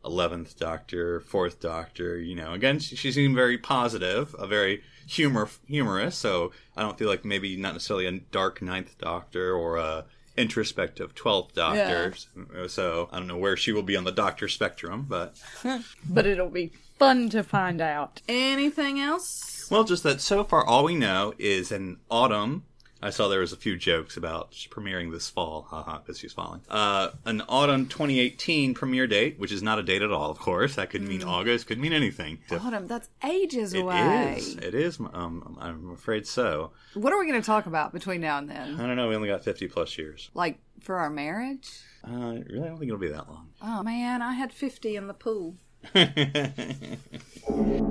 eleventh 0.04 0.58
Doctor, 0.58 1.20
fourth 1.22 1.60
Doctor. 1.60 2.20
You 2.20 2.36
know, 2.36 2.54
again, 2.54 2.80
she, 2.80 2.96
she 2.96 3.12
seemed 3.12 3.36
very 3.36 3.58
positive, 3.58 4.36
a 4.38 4.48
very 4.48 4.82
humor 5.08 5.50
humorous. 5.68 6.16
So 6.16 6.52
I 6.76 6.82
don't 6.82 6.98
feel 6.98 7.08
like 7.08 7.26
maybe 7.26 7.58
not 7.58 7.74
necessarily 7.74 8.06
a 8.06 8.12
dark 8.20 8.62
ninth 8.62 8.98
Doctor 8.98 9.54
or 9.54 9.78
a 9.78 10.06
introspective 10.38 11.14
twelfth 11.14 11.56
Doctor. 11.56 12.14
So 12.68 13.10
I 13.12 13.20
don't 13.20 13.28
know 13.28 13.38
where 13.38 13.58
she 13.58 13.72
will 13.72 13.84
be 13.84 13.96
on 13.96 14.04
the 14.04 14.12
Doctor 14.12 14.48
spectrum, 14.48 15.06
but 15.08 15.36
But 16.10 16.26
it'll 16.26 16.50
be 16.50 16.72
fun 16.98 17.30
to 17.30 17.44
find 17.44 17.82
out. 17.82 18.22
Anything 18.28 19.00
else? 19.00 19.68
Well, 19.70 19.84
just 19.84 20.04
that 20.04 20.22
so 20.22 20.44
far 20.44 20.66
all 20.66 20.84
we 20.84 20.96
know 20.96 21.34
is 21.38 21.72
an 21.72 21.98
autumn. 22.10 22.64
I 23.04 23.10
saw 23.10 23.28
there 23.28 23.40
was 23.40 23.52
a 23.52 23.58
few 23.58 23.78
jokes 23.78 24.16
about 24.18 24.52
premiering 24.70 25.12
this 25.12 25.30
fall, 25.30 25.68
haha, 25.70 26.00
because 26.00 26.20
she's 26.20 26.34
falling. 26.34 26.62
Uh, 26.70 27.10
an 27.26 27.42
autumn 27.50 27.88
2018 27.88 28.74
premiere 28.74 29.08
date, 29.08 29.40
which 29.40 29.52
is 29.52 29.64
not 29.64 29.80
a 29.80 29.84
date 29.84 30.02
at 30.02 30.12
all, 30.12 30.30
of 30.30 30.38
course. 30.40 30.76
That 30.76 30.90
could 30.92 31.02
mean 31.02 31.24
August, 31.24 31.66
could 31.68 31.80
mean 31.80 31.94
anything. 31.94 32.40
Autumn, 32.52 32.88
that's 32.88 33.10
ages 33.24 33.74
It 33.74 33.80
away. 33.82 34.36
is. 34.38 34.56
It 34.58 34.76
is. 34.76 35.00
Um, 35.00 35.58
I'm 35.60 35.92
afraid 35.92 36.28
so. 36.28 36.72
What 36.94 37.12
are 37.12 37.20
we 37.20 37.28
going 37.28 37.42
to 37.42 37.46
talk 37.46 37.66
about 37.66 37.92
between 37.94 38.22
now 38.22 38.38
and 38.38 38.50
then? 38.50 38.80
I 38.80 38.86
don't 38.86 38.96
know. 38.96 39.08
We 39.10 39.16
only 39.16 39.30
got 39.30 39.44
50 39.44 39.68
plus 39.70 39.98
years. 39.98 40.30
Like 40.34 40.60
for 40.82 40.98
our 40.98 41.10
marriage? 41.10 41.70
Uh, 42.08 42.12
really, 42.50 42.64
I 42.64 42.68
don't 42.68 42.78
think 42.78 42.90
it'll 42.90 42.98
be 43.00 43.10
that 43.10 43.28
long. 43.30 43.50
Oh 43.62 43.82
man, 43.84 44.22
I 44.22 44.34
had 44.34 44.54
50 44.54 44.96
in 44.96 45.08
the 45.08 45.14
pool. 45.14 45.56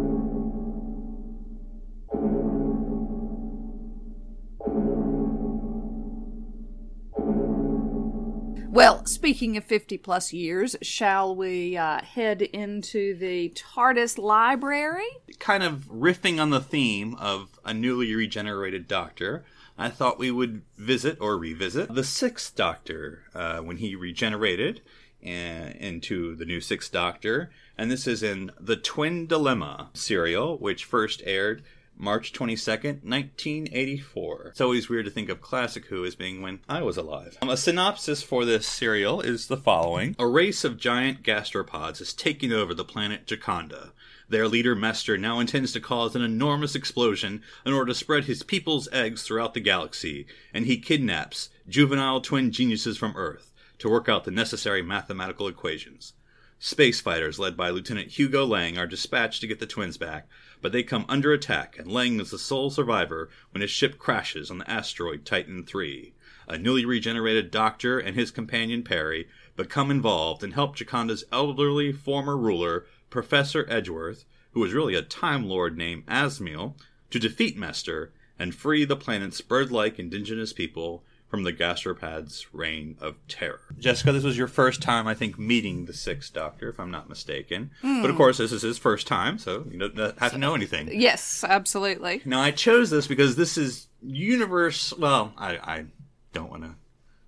Well, 8.71 9.05
speaking 9.05 9.57
of 9.57 9.65
50 9.65 9.99
plus 9.99 10.33
years, 10.33 10.77
shall 10.81 11.35
we 11.35 11.77
uh, 11.77 12.03
head 12.03 12.41
into 12.41 13.17
the 13.17 13.49
TARDIS 13.51 14.17
library? 14.17 15.09
kind 15.41 15.65
of 15.65 15.89
riffing 15.91 16.41
on 16.41 16.51
the 16.51 16.61
theme 16.61 17.17
of 17.17 17.59
a 17.65 17.75
newly 17.75 18.15
regenerated 18.15 18.87
doctor, 18.87 19.45
I 19.77 19.89
thought 19.89 20.21
we 20.21 20.31
would 20.31 20.63
visit 20.77 21.19
or 21.21 21.37
revisit 21.37 21.93
the 21.93 22.05
Sixth 22.05 22.55
Doctor 22.55 23.25
uh, 23.35 23.59
when 23.59 23.79
he 23.79 23.97
regenerated 23.97 24.83
uh, 25.27 25.29
into 25.29 26.37
the 26.37 26.45
new 26.45 26.61
Sixth 26.61 26.93
Doctor. 26.93 27.51
And 27.77 27.91
this 27.91 28.07
is 28.07 28.23
in 28.23 28.53
the 28.61 28.77
Twin 28.77 29.27
Dilemma 29.27 29.91
serial, 29.95 30.59
which 30.59 30.85
first 30.85 31.23
aired 31.27 31.65
March 32.01 32.33
22nd, 32.33 33.05
1984. 33.05 34.47
It's 34.49 34.61
always 34.61 34.89
weird 34.89 35.05
to 35.05 35.11
think 35.11 35.29
of 35.29 35.43
Classic 35.43 35.85
Who 35.87 36.07
as 36.07 36.15
being 36.15 36.41
when 36.41 36.61
I 36.67 36.81
was 36.81 36.97
alive. 36.97 37.37
Um, 37.43 37.51
a 37.51 37.59
synopsis 37.59 38.23
for 38.23 38.47
this 38.47 38.67
serial 38.67 39.21
is 39.21 39.49
the 39.49 39.59
following 39.59 40.17
A 40.19 40.27
race 40.27 40.65
of 40.65 40.79
giant 40.79 41.23
gastropods 41.23 42.01
is 42.01 42.15
taking 42.15 42.53
over 42.53 42.73
the 42.73 42.87
planet 42.87 43.27
Jaconda. 43.27 43.91
Their 44.31 44.49
leader, 44.49 44.75
Mestor, 44.75 45.21
now 45.21 45.41
intends 45.41 45.73
to 45.73 45.81
cause 45.81 46.17
an 46.17 46.23
enormous 46.23 46.75
explosion 46.75 47.43
in 47.67 47.75
order 47.75 47.93
to 47.93 47.99
spread 47.99 48.25
his 48.25 48.43
people's 48.43 48.89
eggs 48.93 49.23
throughout 49.23 49.53
the 49.53 49.61
galaxy, 49.61 50.27
and 50.55 50.65
he 50.65 50.79
kidnaps 50.79 51.51
juvenile 51.69 52.23
twin 52.23 52.51
geniuses 52.51 52.97
from 52.97 53.15
Earth 53.15 53.53
to 53.79 53.91
work 53.91 54.09
out 54.09 54.25
the 54.25 54.31
necessary 54.31 54.81
mathematical 54.81 55.49
equations. 55.49 56.15
Space 56.63 57.01
fighters 57.01 57.39
led 57.39 57.57
by 57.57 57.71
Lieutenant 57.71 58.09
Hugo 58.09 58.45
Lang 58.45 58.77
are 58.77 58.87
dispatched 58.87 59.41
to 59.41 59.47
get 59.47 59.61
the 59.61 59.67
twins 59.67 59.97
back, 59.97 60.29
but 60.61 60.73
they 60.73 60.83
come 60.83 61.05
under 61.09 61.33
attack, 61.33 61.79
and 61.79 61.91
Lang 61.91 62.21
is 62.21 62.31
the 62.31 62.39
sole 62.39 62.71
survivor 62.71 63.29
when 63.53 63.63
his 63.63 63.71
ship 63.71 63.99
crashes 63.99 64.51
on 64.51 64.59
the 64.59 64.71
asteroid 64.71 65.25
Titan 65.25 65.67
III. 65.75 66.13
A 66.49 66.59
newly 66.59 66.85
regenerated 66.85 67.51
doctor 67.51 67.99
and 67.99 68.17
his 68.17 68.31
companion 68.31 68.83
Peri 68.83 69.29
become 69.57 69.91
involved 69.91 70.43
and 70.43 70.55
help 70.55 70.77
Jaconda's 70.77 71.25
elderly 71.33 71.93
former 71.93 72.37
ruler, 72.37 72.87
Professor 73.09 73.67
Edgeworth, 73.69 74.25
who 74.53 74.65
is 74.65 74.73
really 74.73 74.95
a 74.95 75.03
Time 75.03 75.45
Lord 75.45 75.77
named 75.77 76.05
Azmael, 76.09 76.77
to 77.11 77.19
defeat 77.19 77.59
Mestor 77.59 78.11
and 78.39 78.55
free 78.55 78.85
the 78.85 78.97
planet's 78.97 79.41
bird 79.41 79.71
like 79.71 79.99
indigenous 79.99 80.53
people 80.53 81.05
from 81.31 81.45
the 81.45 81.53
gastropods' 81.53 82.47
reign 82.53 82.97
of 83.01 83.15
terror. 83.29 83.61
Jessica, 83.79 84.11
this 84.11 84.25
was 84.25 84.37
your 84.37 84.49
first 84.49 84.83
time, 84.83 85.07
I 85.07 85.15
think, 85.15 85.39
meeting 85.39 85.87
the 85.87 85.93
Sixth 85.93 86.33
Doctor, 86.33 86.69
if 86.69 86.81
I'm 86.81 86.91
not 86.91 87.09
mistaken. 87.09 87.71
But 87.81 88.07
of 88.07 88.11
hmm. 88.11 88.17
course, 88.17 88.39
this 88.39 88.51
is 88.51 88.63
his 88.63 88.79
first 88.79 89.07
time, 89.07 89.39
so 89.39 89.65
you 89.71 89.79
don't 89.79 90.19
have 90.19 90.33
to 90.33 90.39
know 90.39 90.57
anything. 90.57 90.91
Yes, 90.93 91.45
absolutely. 91.45 92.21
Now, 92.25 92.41
I 92.41 92.51
chose 92.51 92.91
this 92.91 93.07
because 93.07 93.37
this 93.37 93.57
is 93.57 93.87
universe. 94.03 94.93
Well, 94.99 95.33
I, 95.39 95.57
I 95.59 95.85
don't 96.33 96.51
want 96.51 96.65
to 96.65 96.75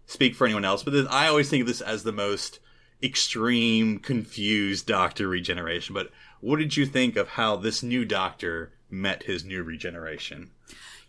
speak 0.06 0.34
for 0.34 0.46
anyone 0.46 0.64
else, 0.64 0.82
but 0.82 0.92
this, 0.92 1.06
I 1.08 1.28
always 1.28 1.48
think 1.48 1.62
of 1.62 1.68
this 1.68 1.80
as 1.80 2.02
the 2.02 2.12
most 2.12 2.58
extreme, 3.02 4.00
confused 4.00 4.86
Doctor 4.86 5.28
regeneration. 5.28 5.94
But 5.94 6.10
what 6.40 6.58
did 6.58 6.76
you 6.76 6.86
think 6.86 7.16
of 7.16 7.28
how 7.28 7.54
this 7.54 7.84
new 7.84 8.04
Doctor 8.04 8.72
met 8.90 9.22
his 9.24 9.44
new 9.44 9.62
regeneration? 9.62 10.50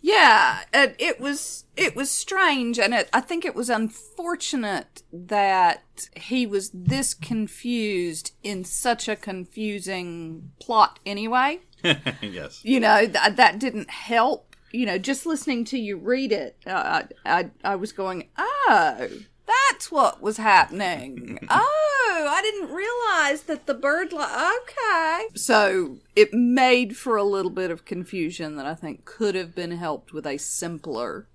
Yeah, 0.05 0.63
it, 0.73 0.97
it 0.99 1.21
was 1.21 1.63
it 1.77 1.95
was 1.95 2.11
strange, 2.11 2.77
and 2.77 2.93
it, 2.93 3.09
I 3.13 3.21
think 3.21 3.45
it 3.45 3.55
was 3.55 3.69
unfortunate 3.69 5.01
that 5.13 6.09
he 6.17 6.45
was 6.45 6.71
this 6.73 7.13
confused 7.13 8.33
in 8.43 8.65
such 8.65 9.07
a 9.07 9.15
confusing 9.15 10.51
plot. 10.59 10.99
Anyway, 11.05 11.61
yes. 12.21 12.59
you 12.65 12.81
know 12.81 13.05
th- 13.05 13.37
that 13.37 13.59
didn't 13.59 13.89
help. 13.89 14.57
You 14.73 14.87
know, 14.87 14.97
just 14.97 15.25
listening 15.25 15.63
to 15.65 15.79
you 15.79 15.95
read 15.95 16.33
it, 16.33 16.57
uh, 16.67 17.03
I 17.25 17.51
I 17.63 17.77
was 17.77 17.93
going, 17.93 18.27
oh, 18.37 19.07
that's 19.45 19.89
what 19.89 20.21
was 20.21 20.35
happening. 20.35 21.39
oh, 21.49 22.02
I 22.33 22.41
didn't 22.41 22.73
realize 22.73 23.43
that 23.43 23.65
the 23.65 23.73
bird. 23.73 24.11
Li- 24.11 24.19
okay, 24.23 25.27
so 25.35 25.97
it 26.15 26.33
made 26.33 26.97
for 26.97 27.15
a 27.15 27.23
little 27.23 27.51
bit 27.51 27.71
of 27.71 27.85
confusion 27.85 28.55
that 28.55 28.65
I 28.65 28.75
think 28.75 29.05
could 29.05 29.35
have 29.35 29.53
been 29.55 29.71
helped 29.71 30.13
with 30.13 30.25
a 30.25 30.37
simpler 30.37 31.27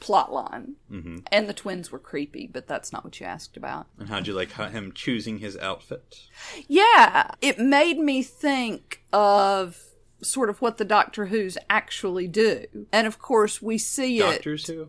plot 0.00 0.32
line. 0.32 0.74
Mm-hmm. 0.90 1.18
And 1.32 1.48
the 1.48 1.54
twins 1.54 1.90
were 1.90 1.98
creepy, 1.98 2.46
but 2.46 2.66
that's 2.66 2.92
not 2.92 3.04
what 3.04 3.18
you 3.20 3.26
asked 3.26 3.56
about. 3.56 3.86
And 3.98 4.08
how'd 4.08 4.26
you 4.26 4.34
like 4.34 4.52
him 4.52 4.92
choosing 4.92 5.38
his 5.38 5.56
outfit? 5.56 6.28
Yeah, 6.68 7.30
it 7.40 7.58
made 7.58 7.98
me 7.98 8.22
think 8.22 9.02
of 9.12 9.82
sort 10.20 10.50
of 10.50 10.60
what 10.60 10.76
the 10.76 10.84
Doctor 10.84 11.26
Who's 11.26 11.56
actually 11.70 12.28
do. 12.28 12.66
And 12.92 13.06
of 13.06 13.18
course, 13.18 13.62
we 13.62 13.78
see 13.78 14.18
it. 14.18 14.20
Doctors 14.20 14.66
Who? 14.66 14.88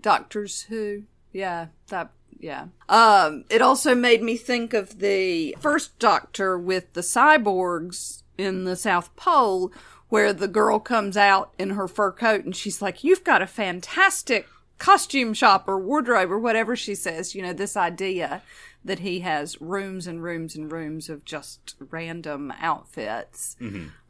Doctors 0.00 0.62
Who. 0.62 1.02
Yeah, 1.32 1.66
that 1.88 2.12
yeah. 2.38 2.66
Um 2.88 3.44
it 3.50 3.62
also 3.62 3.94
made 3.94 4.22
me 4.22 4.36
think 4.36 4.74
of 4.74 4.98
the 4.98 5.56
first 5.60 5.98
Doctor 5.98 6.58
with 6.58 6.92
the 6.92 7.00
cyborgs 7.00 8.22
in 8.38 8.64
the 8.64 8.76
South 8.76 9.14
Pole 9.16 9.72
where 10.08 10.32
the 10.32 10.48
girl 10.48 10.78
comes 10.78 11.16
out 11.16 11.52
in 11.58 11.70
her 11.70 11.88
fur 11.88 12.12
coat 12.12 12.44
and 12.44 12.54
she's 12.54 12.80
like, 12.80 13.02
"You've 13.02 13.24
got 13.24 13.42
a 13.42 13.46
fantastic 13.46 14.46
costume 14.78 15.34
shop 15.34 15.68
or 15.68 15.78
wardrobe 15.78 16.30
or 16.30 16.38
whatever 16.38 16.76
she 16.76 16.94
says, 16.94 17.34
you 17.34 17.42
know, 17.42 17.52
this 17.52 17.76
idea 17.76 18.42
that 18.84 19.00
he 19.00 19.20
has 19.20 19.60
rooms 19.60 20.06
and 20.06 20.22
rooms 20.22 20.54
and 20.54 20.70
rooms 20.70 21.08
of 21.08 21.24
just 21.24 21.74
random 21.90 22.52
outfits. 22.60 23.56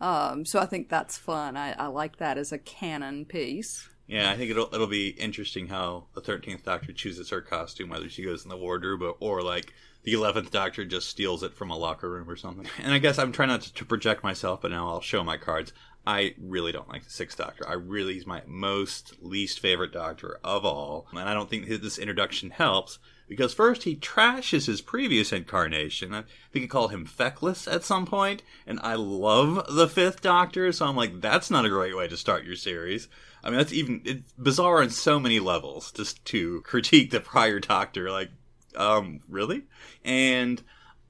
Um, 0.00 0.44
so 0.44 0.60
I 0.60 0.66
think 0.66 0.88
that's 0.88 1.16
fun. 1.16 1.56
I, 1.56 1.72
I 1.72 1.86
like 1.86 2.18
that 2.18 2.36
as 2.36 2.52
a 2.52 2.58
canon 2.58 3.24
piece. 3.24 3.88
Yeah, 4.06 4.30
I 4.30 4.36
think 4.36 4.50
it'll 4.50 4.72
it'll 4.72 4.86
be 4.86 5.08
interesting 5.08 5.66
how 5.66 6.04
the 6.14 6.20
thirteenth 6.20 6.64
Doctor 6.64 6.92
chooses 6.92 7.30
her 7.30 7.40
costume, 7.40 7.88
whether 7.88 8.08
she 8.08 8.22
goes 8.24 8.44
in 8.44 8.50
the 8.50 8.56
wardrobe 8.56 9.02
or, 9.02 9.16
or 9.18 9.42
like 9.42 9.72
the 10.04 10.12
eleventh 10.12 10.52
Doctor 10.52 10.84
just 10.84 11.08
steals 11.08 11.42
it 11.42 11.54
from 11.54 11.70
a 11.70 11.76
locker 11.76 12.08
room 12.08 12.30
or 12.30 12.36
something. 12.36 12.68
And 12.80 12.92
I 12.92 12.98
guess 12.98 13.18
I'm 13.18 13.32
trying 13.32 13.48
not 13.48 13.62
to, 13.62 13.74
to 13.74 13.84
project 13.84 14.22
myself, 14.22 14.62
but 14.62 14.70
now 14.70 14.88
I'll 14.88 15.00
show 15.00 15.24
my 15.24 15.36
cards. 15.36 15.72
I 16.06 16.36
really 16.40 16.70
don't 16.70 16.88
like 16.88 17.02
the 17.02 17.10
Sixth 17.10 17.36
Doctor. 17.36 17.68
I 17.68 17.72
really 17.72 18.14
he's 18.14 18.26
my 18.26 18.42
most 18.46 19.14
least 19.20 19.58
favorite 19.58 19.92
Doctor 19.92 20.38
of 20.44 20.64
all, 20.64 21.08
and 21.10 21.28
I 21.28 21.34
don't 21.34 21.50
think 21.50 21.66
this 21.66 21.98
introduction 21.98 22.50
helps 22.50 23.00
because 23.28 23.52
first 23.52 23.82
he 23.82 23.96
trashes 23.96 24.66
his 24.66 24.80
previous 24.80 25.32
incarnation. 25.32 26.14
I 26.14 26.22
think 26.52 26.62
he 26.62 26.68
called 26.68 26.92
him 26.92 27.06
feckless 27.06 27.66
at 27.66 27.82
some 27.82 28.06
point, 28.06 28.44
and 28.68 28.78
I 28.84 28.94
love 28.94 29.66
the 29.68 29.88
Fifth 29.88 30.22
Doctor, 30.22 30.70
so 30.70 30.86
I'm 30.86 30.94
like, 30.94 31.20
that's 31.20 31.50
not 31.50 31.64
a 31.64 31.70
great 31.70 31.96
way 31.96 32.06
to 32.06 32.16
start 32.16 32.44
your 32.44 32.54
series. 32.54 33.08
I 33.46 33.50
mean, 33.50 33.58
that's 33.58 33.72
even 33.72 34.02
it's 34.04 34.32
bizarre 34.32 34.82
on 34.82 34.90
so 34.90 35.20
many 35.20 35.38
levels. 35.38 35.92
Just 35.92 36.24
to 36.26 36.60
critique 36.64 37.12
the 37.12 37.20
prior 37.20 37.60
Doctor, 37.60 38.10
like, 38.10 38.30
um, 38.74 39.20
really? 39.28 39.62
And 40.04 40.62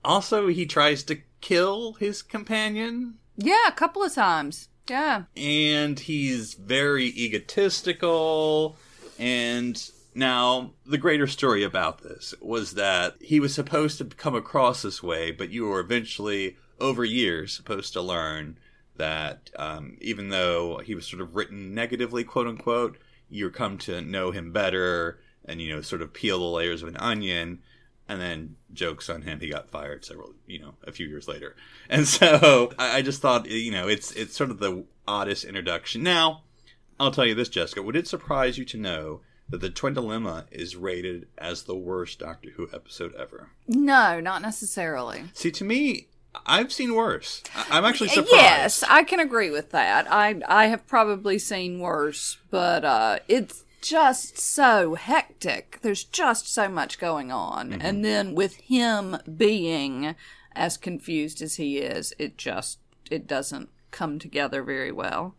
also, 0.04 0.48
he 0.48 0.66
tries 0.66 1.02
to 1.04 1.18
kill 1.40 1.94
his 1.94 2.20
companion, 2.22 3.14
Yeah, 3.36 3.68
a 3.68 3.72
couple 3.72 4.02
of 4.02 4.14
times. 4.14 4.68
Yeah. 4.88 5.24
and 5.36 5.98
he's 5.98 6.54
very 6.54 7.06
egotistical. 7.06 8.76
And 9.18 9.82
now, 10.14 10.72
the 10.84 10.98
greater 10.98 11.26
story 11.26 11.62
about 11.64 12.02
this 12.02 12.34
was 12.40 12.72
that 12.74 13.14
he 13.20 13.40
was 13.40 13.54
supposed 13.54 13.98
to 13.98 14.04
come 14.04 14.34
across 14.34 14.82
this 14.82 15.02
way, 15.02 15.30
but 15.32 15.50
you 15.50 15.66
were 15.66 15.80
eventually, 15.80 16.56
over 16.78 17.04
years, 17.04 17.52
supposed 17.54 17.92
to 17.94 18.02
learn 18.02 18.58
that 18.98 19.50
um, 19.56 19.96
even 20.00 20.28
though 20.28 20.78
he 20.78 20.94
was 20.94 21.06
sort 21.06 21.22
of 21.22 21.34
written 21.34 21.74
negatively, 21.74 22.24
quote 22.24 22.46
unquote, 22.46 22.98
you 23.28 23.50
come 23.50 23.78
to 23.78 24.00
know 24.00 24.30
him 24.30 24.52
better 24.52 25.20
and, 25.44 25.60
you 25.60 25.74
know, 25.74 25.80
sort 25.80 26.02
of 26.02 26.12
peel 26.12 26.38
the 26.38 26.44
layers 26.44 26.82
of 26.82 26.88
an 26.88 26.96
onion. 26.98 27.60
And 28.08 28.20
then 28.20 28.56
jokes 28.72 29.10
on 29.10 29.22
him, 29.22 29.40
he 29.40 29.48
got 29.48 29.68
fired 29.68 30.04
several, 30.04 30.34
you 30.46 30.60
know, 30.60 30.74
a 30.84 30.92
few 30.92 31.08
years 31.08 31.26
later. 31.26 31.56
And 31.88 32.06
so 32.06 32.72
I, 32.78 32.98
I 32.98 33.02
just 33.02 33.22
thought, 33.22 33.48
you 33.48 33.70
know, 33.70 33.86
it's 33.86 34.10
it's 34.12 34.36
sort 34.36 34.50
of 34.50 34.58
the 34.58 34.84
oddest 35.06 35.44
introduction. 35.44 36.02
Now, 36.02 36.42
I'll 36.98 37.12
tell 37.12 37.26
you 37.26 37.34
this, 37.34 37.48
Jessica. 37.48 37.80
Would 37.80 37.94
it 37.94 38.08
surprise 38.08 38.58
you 38.58 38.64
to 38.64 38.76
know 38.76 39.20
that 39.48 39.60
the 39.60 39.70
Twin 39.70 39.94
Dilemma 39.94 40.46
is 40.50 40.74
rated 40.74 41.28
as 41.38 41.62
the 41.62 41.76
worst 41.76 42.18
Doctor 42.18 42.50
Who 42.56 42.68
episode 42.72 43.14
ever? 43.14 43.50
No, 43.68 44.20
not 44.20 44.42
necessarily. 44.42 45.24
See, 45.32 45.52
to 45.52 45.64
me, 45.64 46.08
I've 46.44 46.72
seen 46.72 46.94
worse. 46.94 47.42
I'm 47.70 47.84
actually 47.84 48.08
surprised. 48.08 48.32
Yes, 48.32 48.82
I 48.88 49.04
can 49.04 49.20
agree 49.20 49.50
with 49.50 49.70
that. 49.70 50.10
I 50.12 50.40
I 50.46 50.66
have 50.66 50.86
probably 50.86 51.38
seen 51.38 51.80
worse, 51.80 52.38
but 52.50 52.84
uh 52.84 53.18
it's 53.28 53.64
just 53.80 54.38
so 54.38 54.94
hectic. 54.94 55.78
There's 55.82 56.04
just 56.04 56.52
so 56.52 56.68
much 56.68 56.98
going 56.98 57.30
on. 57.30 57.70
Mm-hmm. 57.70 57.80
And 57.82 58.04
then 58.04 58.34
with 58.34 58.56
him 58.56 59.18
being 59.36 60.16
as 60.54 60.76
confused 60.76 61.40
as 61.40 61.56
he 61.56 61.78
is, 61.78 62.12
it 62.18 62.36
just 62.36 62.78
it 63.10 63.26
doesn't 63.26 63.68
come 63.90 64.18
together 64.18 64.62
very 64.62 64.92
well. 64.92 65.34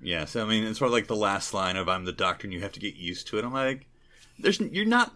Yeah, 0.00 0.24
so 0.24 0.44
I 0.44 0.48
mean, 0.48 0.64
it's 0.64 0.78
sort 0.78 0.88
of 0.88 0.92
like 0.92 1.06
the 1.06 1.16
last 1.16 1.54
line 1.54 1.76
of 1.76 1.88
"I'm 1.88 2.04
the 2.04 2.12
Doctor 2.12 2.46
and 2.46 2.54
you 2.54 2.60
have 2.60 2.72
to 2.72 2.80
get 2.80 2.96
used 2.96 3.28
to 3.28 3.38
it." 3.38 3.44
I'm 3.44 3.52
like, 3.52 3.86
"There's, 4.42 4.60
you're 4.60 4.84
not 4.84 5.12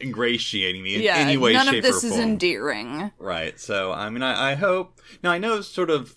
ingratiating 0.00 0.82
me 0.82 0.96
in 0.96 1.02
yeah, 1.02 1.16
any 1.16 1.36
way, 1.36 1.52
none 1.52 1.66
shape, 1.66 1.76
of 1.76 1.82
this 1.82 2.04
or 2.04 2.06
is 2.06 2.12
form." 2.14 2.22
endearing. 2.22 3.10
Right. 3.18 3.58
So 3.58 3.92
I 3.92 4.10
mean, 4.10 4.22
I, 4.22 4.52
I 4.52 4.54
hope. 4.54 5.00
Now 5.22 5.32
I 5.32 5.38
know, 5.38 5.60
sort 5.60 5.90
of, 5.90 6.14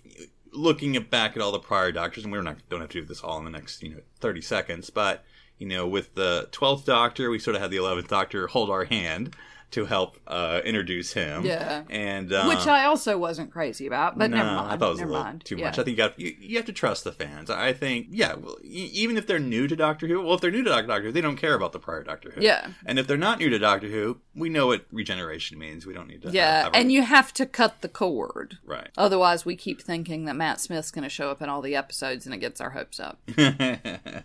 looking 0.51 0.95
at 0.95 1.09
back 1.09 1.35
at 1.35 1.41
all 1.41 1.51
the 1.51 1.59
prior 1.59 1.91
Doctors, 1.91 2.23
and 2.23 2.31
we're 2.31 2.41
not 2.41 2.57
don't 2.69 2.81
have 2.81 2.89
to 2.89 3.01
do 3.01 3.05
this 3.05 3.21
all 3.21 3.37
in 3.39 3.45
the 3.45 3.51
next 3.51 3.83
you 3.83 3.89
know 3.89 4.01
thirty 4.19 4.41
seconds, 4.41 4.89
but 4.89 5.23
you 5.57 5.67
know, 5.67 5.87
with 5.87 6.13
the 6.15 6.47
twelfth 6.51 6.85
Doctor, 6.85 7.29
we 7.29 7.39
sort 7.39 7.55
of 7.55 7.61
had 7.61 7.71
the 7.71 7.77
eleventh 7.77 8.07
Doctor 8.07 8.47
hold 8.47 8.69
our 8.69 8.85
hand 8.85 9.35
to 9.69 9.83
help 9.85 10.17
uh, 10.27 10.61
introduce 10.63 11.11
him. 11.11 11.43
Yeah. 11.45 11.83
And 11.89 12.31
uh, 12.31 12.45
Which 12.45 12.67
I 12.67 12.85
also 12.85 13.17
wasn't 13.17 13.51
crazy 13.51 13.85
about, 13.85 14.17
but 14.17 14.29
no, 14.31 14.37
never 14.37 14.49
mind. 14.49 14.71
I 14.71 14.77
thought 14.77 14.87
it 14.87 14.89
was 14.91 14.99
never 14.99 15.09
a 15.09 15.13
little 15.13 15.25
mind. 15.25 15.43
too 15.45 15.57
Yeah. 15.57 15.65
much. 15.65 15.77
I 15.79 15.83
think 15.83 15.97
you 15.97 16.03
have, 16.03 16.13
you, 16.15 16.33
you 16.39 16.55
have 16.55 16.65
to 16.67 16.73
trust 16.73 17.03
the 17.03 17.11
fans. 17.11 17.49
I 17.49 17.73
think, 17.73 18.07
yeah, 18.09 18.35
well, 18.35 18.55
even 18.63 19.17
if 19.17 19.27
they're 19.27 19.39
new 19.39 19.67
to 19.67 19.75
Doctor 19.75 20.07
Who, 20.07 20.21
well, 20.21 20.35
if 20.35 20.41
they're 20.41 20.51
new 20.51 20.63
to 20.63 20.69
Doctor 20.69 21.01
Who, 21.01 21.11
they 21.11 21.19
don't 21.19 21.35
care 21.35 21.53
about 21.53 21.73
the 21.73 21.79
prior 21.79 22.01
Doctor 22.03 22.31
Who. 22.31 22.41
Yeah. 22.41 22.67
And 22.85 22.97
if 22.97 23.07
they're 23.07 23.17
not 23.17 23.39
new 23.39 23.49
to 23.49 23.59
Doctor 23.59 23.87
Who, 23.89 24.21
we 24.33 24.47
know 24.47 24.67
what 24.67 24.85
regeneration 24.91 25.59
means. 25.59 25.85
We 25.85 25.93
don't 25.93 26.07
need 26.07 26.21
to. 26.21 26.29
Yeah, 26.31 26.63
have 26.63 26.73
a- 26.73 26.75
and 26.77 26.89
you 26.91 27.01
have 27.01 27.33
to 27.33 27.45
cut 27.45 27.81
the 27.81 27.89
cord. 27.89 28.59
Right. 28.65 28.89
Otherwise, 28.97 29.45
we 29.45 29.57
keep 29.57 29.81
thinking 29.81 30.23
that 30.25 30.35
Matt 30.37 30.61
Smith's 30.61 30.91
going 30.91 31.03
to 31.03 31.09
show 31.09 31.29
up 31.29 31.41
in 31.41 31.49
all 31.49 31.61
the 31.61 31.75
episodes 31.75 32.25
and 32.25 32.33
it 32.33 32.37
gets 32.37 32.61
our 32.61 32.69
hopes 32.69 33.01
up. 33.01 33.19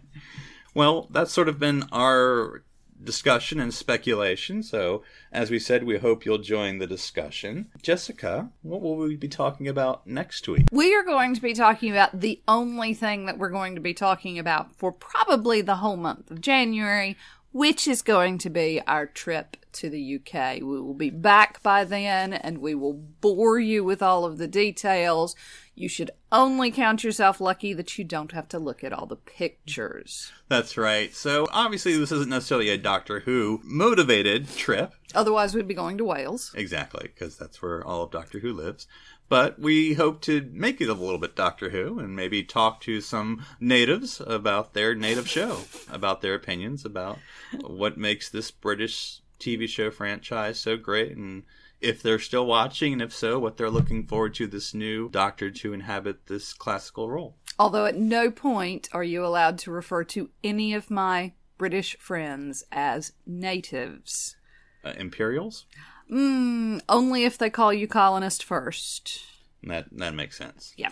well, 0.74 1.08
that's 1.10 1.32
sort 1.32 1.48
of 1.48 1.58
been 1.58 1.84
our 1.92 2.62
discussion 3.04 3.60
and 3.60 3.72
speculation. 3.72 4.62
So, 4.62 5.02
as 5.32 5.50
we 5.50 5.58
said, 5.58 5.84
we 5.84 5.98
hope 5.98 6.24
you'll 6.24 6.38
join 6.38 6.78
the 6.78 6.86
discussion. 6.86 7.68
Jessica, 7.82 8.50
what 8.62 8.80
will 8.80 8.96
we 8.96 9.16
be 9.16 9.28
talking 9.28 9.68
about 9.68 10.06
next 10.06 10.48
week? 10.48 10.66
We 10.70 10.94
are 10.94 11.04
going 11.04 11.34
to 11.34 11.40
be 11.40 11.54
talking 11.54 11.90
about 11.90 12.20
the 12.20 12.40
only 12.46 12.94
thing 12.94 13.26
that 13.26 13.38
we're 13.38 13.50
going 13.50 13.74
to 13.74 13.80
be 13.80 13.94
talking 13.94 14.38
about 14.38 14.74
for 14.76 14.92
probably 14.92 15.62
the 15.62 15.76
whole 15.76 15.96
month 15.96 16.30
of 16.30 16.40
January, 16.40 17.16
which 17.52 17.86
is 17.86 18.02
going 18.02 18.38
to 18.38 18.50
be 18.50 18.80
our 18.86 19.06
trip 19.06 19.56
to 19.72 19.90
the 19.90 20.16
UK. 20.16 20.56
We 20.56 20.80
will 20.80 20.94
be 20.94 21.10
back 21.10 21.62
by 21.62 21.84
then 21.84 22.32
and 22.32 22.58
we 22.58 22.74
will 22.74 22.94
bore 22.94 23.58
you 23.58 23.84
with 23.84 24.02
all 24.02 24.24
of 24.24 24.38
the 24.38 24.48
details. 24.48 25.34
You 25.74 25.88
should 25.88 26.10
only 26.30 26.70
count 26.70 27.02
yourself 27.02 27.40
lucky 27.40 27.72
that 27.72 27.96
you 27.96 28.04
don't 28.04 28.32
have 28.32 28.46
to 28.48 28.58
look 28.58 28.84
at 28.84 28.92
all 28.92 29.06
the 29.06 29.16
pictures. 29.16 30.30
That's 30.48 30.76
right. 30.76 31.14
So, 31.14 31.48
obviously, 31.50 31.96
this 31.96 32.12
isn't 32.12 32.28
necessarily 32.28 32.68
a 32.68 32.76
Doctor 32.76 33.20
Who 33.20 33.60
motivated 33.64 34.54
trip. 34.54 34.92
Otherwise, 35.14 35.54
we'd 35.54 35.66
be 35.66 35.74
going 35.74 35.96
to 35.98 36.04
Wales. 36.04 36.52
Exactly, 36.54 37.04
because 37.14 37.38
that's 37.38 37.62
where 37.62 37.84
all 37.86 38.02
of 38.02 38.10
Doctor 38.10 38.40
Who 38.40 38.52
lives. 38.52 38.86
But 39.30 39.58
we 39.58 39.94
hope 39.94 40.20
to 40.22 40.50
make 40.52 40.82
it 40.82 40.90
a 40.90 40.94
little 40.94 41.16
bit 41.16 41.34
Doctor 41.34 41.70
Who 41.70 41.98
and 41.98 42.14
maybe 42.14 42.42
talk 42.42 42.82
to 42.82 43.00
some 43.00 43.46
natives 43.58 44.20
about 44.26 44.74
their 44.74 44.94
native 44.94 45.26
show, 45.26 45.60
about 45.90 46.20
their 46.20 46.34
opinions 46.34 46.84
about 46.84 47.18
what 47.62 47.96
makes 47.96 48.28
this 48.28 48.50
British 48.50 49.20
TV 49.40 49.66
show 49.66 49.90
franchise 49.90 50.58
so 50.58 50.76
great 50.76 51.16
and 51.16 51.44
if 51.82 52.02
they're 52.02 52.18
still 52.18 52.46
watching 52.46 52.92
and 52.92 53.02
if 53.02 53.14
so, 53.14 53.38
what 53.38 53.56
they're 53.56 53.70
looking 53.70 54.06
forward 54.06 54.34
to 54.34 54.46
this 54.46 54.72
new 54.72 55.08
Doctor 55.08 55.50
to 55.50 55.72
inhabit 55.72 56.26
this 56.26 56.52
classical 56.52 57.10
role. 57.10 57.36
Although 57.58 57.86
at 57.86 57.96
no 57.96 58.30
point 58.30 58.88
are 58.92 59.04
you 59.04 59.24
allowed 59.24 59.58
to 59.58 59.70
refer 59.70 60.04
to 60.04 60.30
any 60.42 60.72
of 60.74 60.90
my 60.90 61.32
British 61.58 61.96
friends 61.98 62.64
as 62.72 63.12
natives. 63.26 64.36
Uh, 64.84 64.92
Imperials? 64.96 65.66
Mm, 66.10 66.80
only 66.88 67.24
if 67.24 67.38
they 67.38 67.50
call 67.50 67.72
you 67.72 67.86
colonist 67.86 68.42
first. 68.42 69.20
That 69.62 69.86
that 69.92 70.14
makes 70.14 70.36
sense. 70.36 70.74
Yeah. 70.76 70.90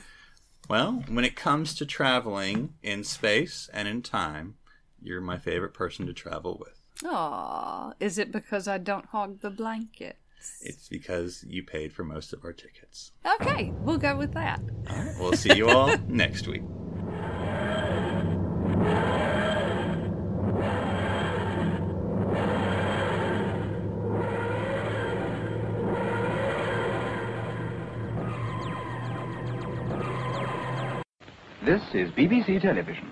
Well, 0.68 1.02
when 1.08 1.24
it 1.24 1.34
comes 1.34 1.74
to 1.74 1.86
traveling 1.86 2.74
in 2.82 3.02
space 3.02 3.68
and 3.72 3.88
in 3.88 4.02
time, 4.02 4.54
you're 5.02 5.20
my 5.20 5.38
favorite 5.38 5.74
person 5.74 6.06
to 6.06 6.12
travel 6.12 6.56
with. 6.60 6.80
Aw, 7.04 7.92
is 7.98 8.18
it 8.18 8.30
because 8.30 8.68
I 8.68 8.78
don't 8.78 9.06
hog 9.06 9.40
the 9.40 9.50
blanket? 9.50 10.18
It's 10.62 10.88
because 10.88 11.44
you 11.48 11.62
paid 11.62 11.92
for 11.92 12.04
most 12.04 12.32
of 12.32 12.44
our 12.44 12.52
tickets. 12.52 13.12
Okay, 13.40 13.72
we'll 13.82 13.98
go 13.98 14.16
with 14.16 14.32
that. 14.34 14.60
We'll 15.18 15.32
see 15.32 15.54
you 15.54 15.68
all 15.68 15.94
next 16.08 16.46
week. 16.46 16.62
This 31.62 31.82
is 31.94 32.10
BBC 32.12 32.60
Television. 32.62 33.08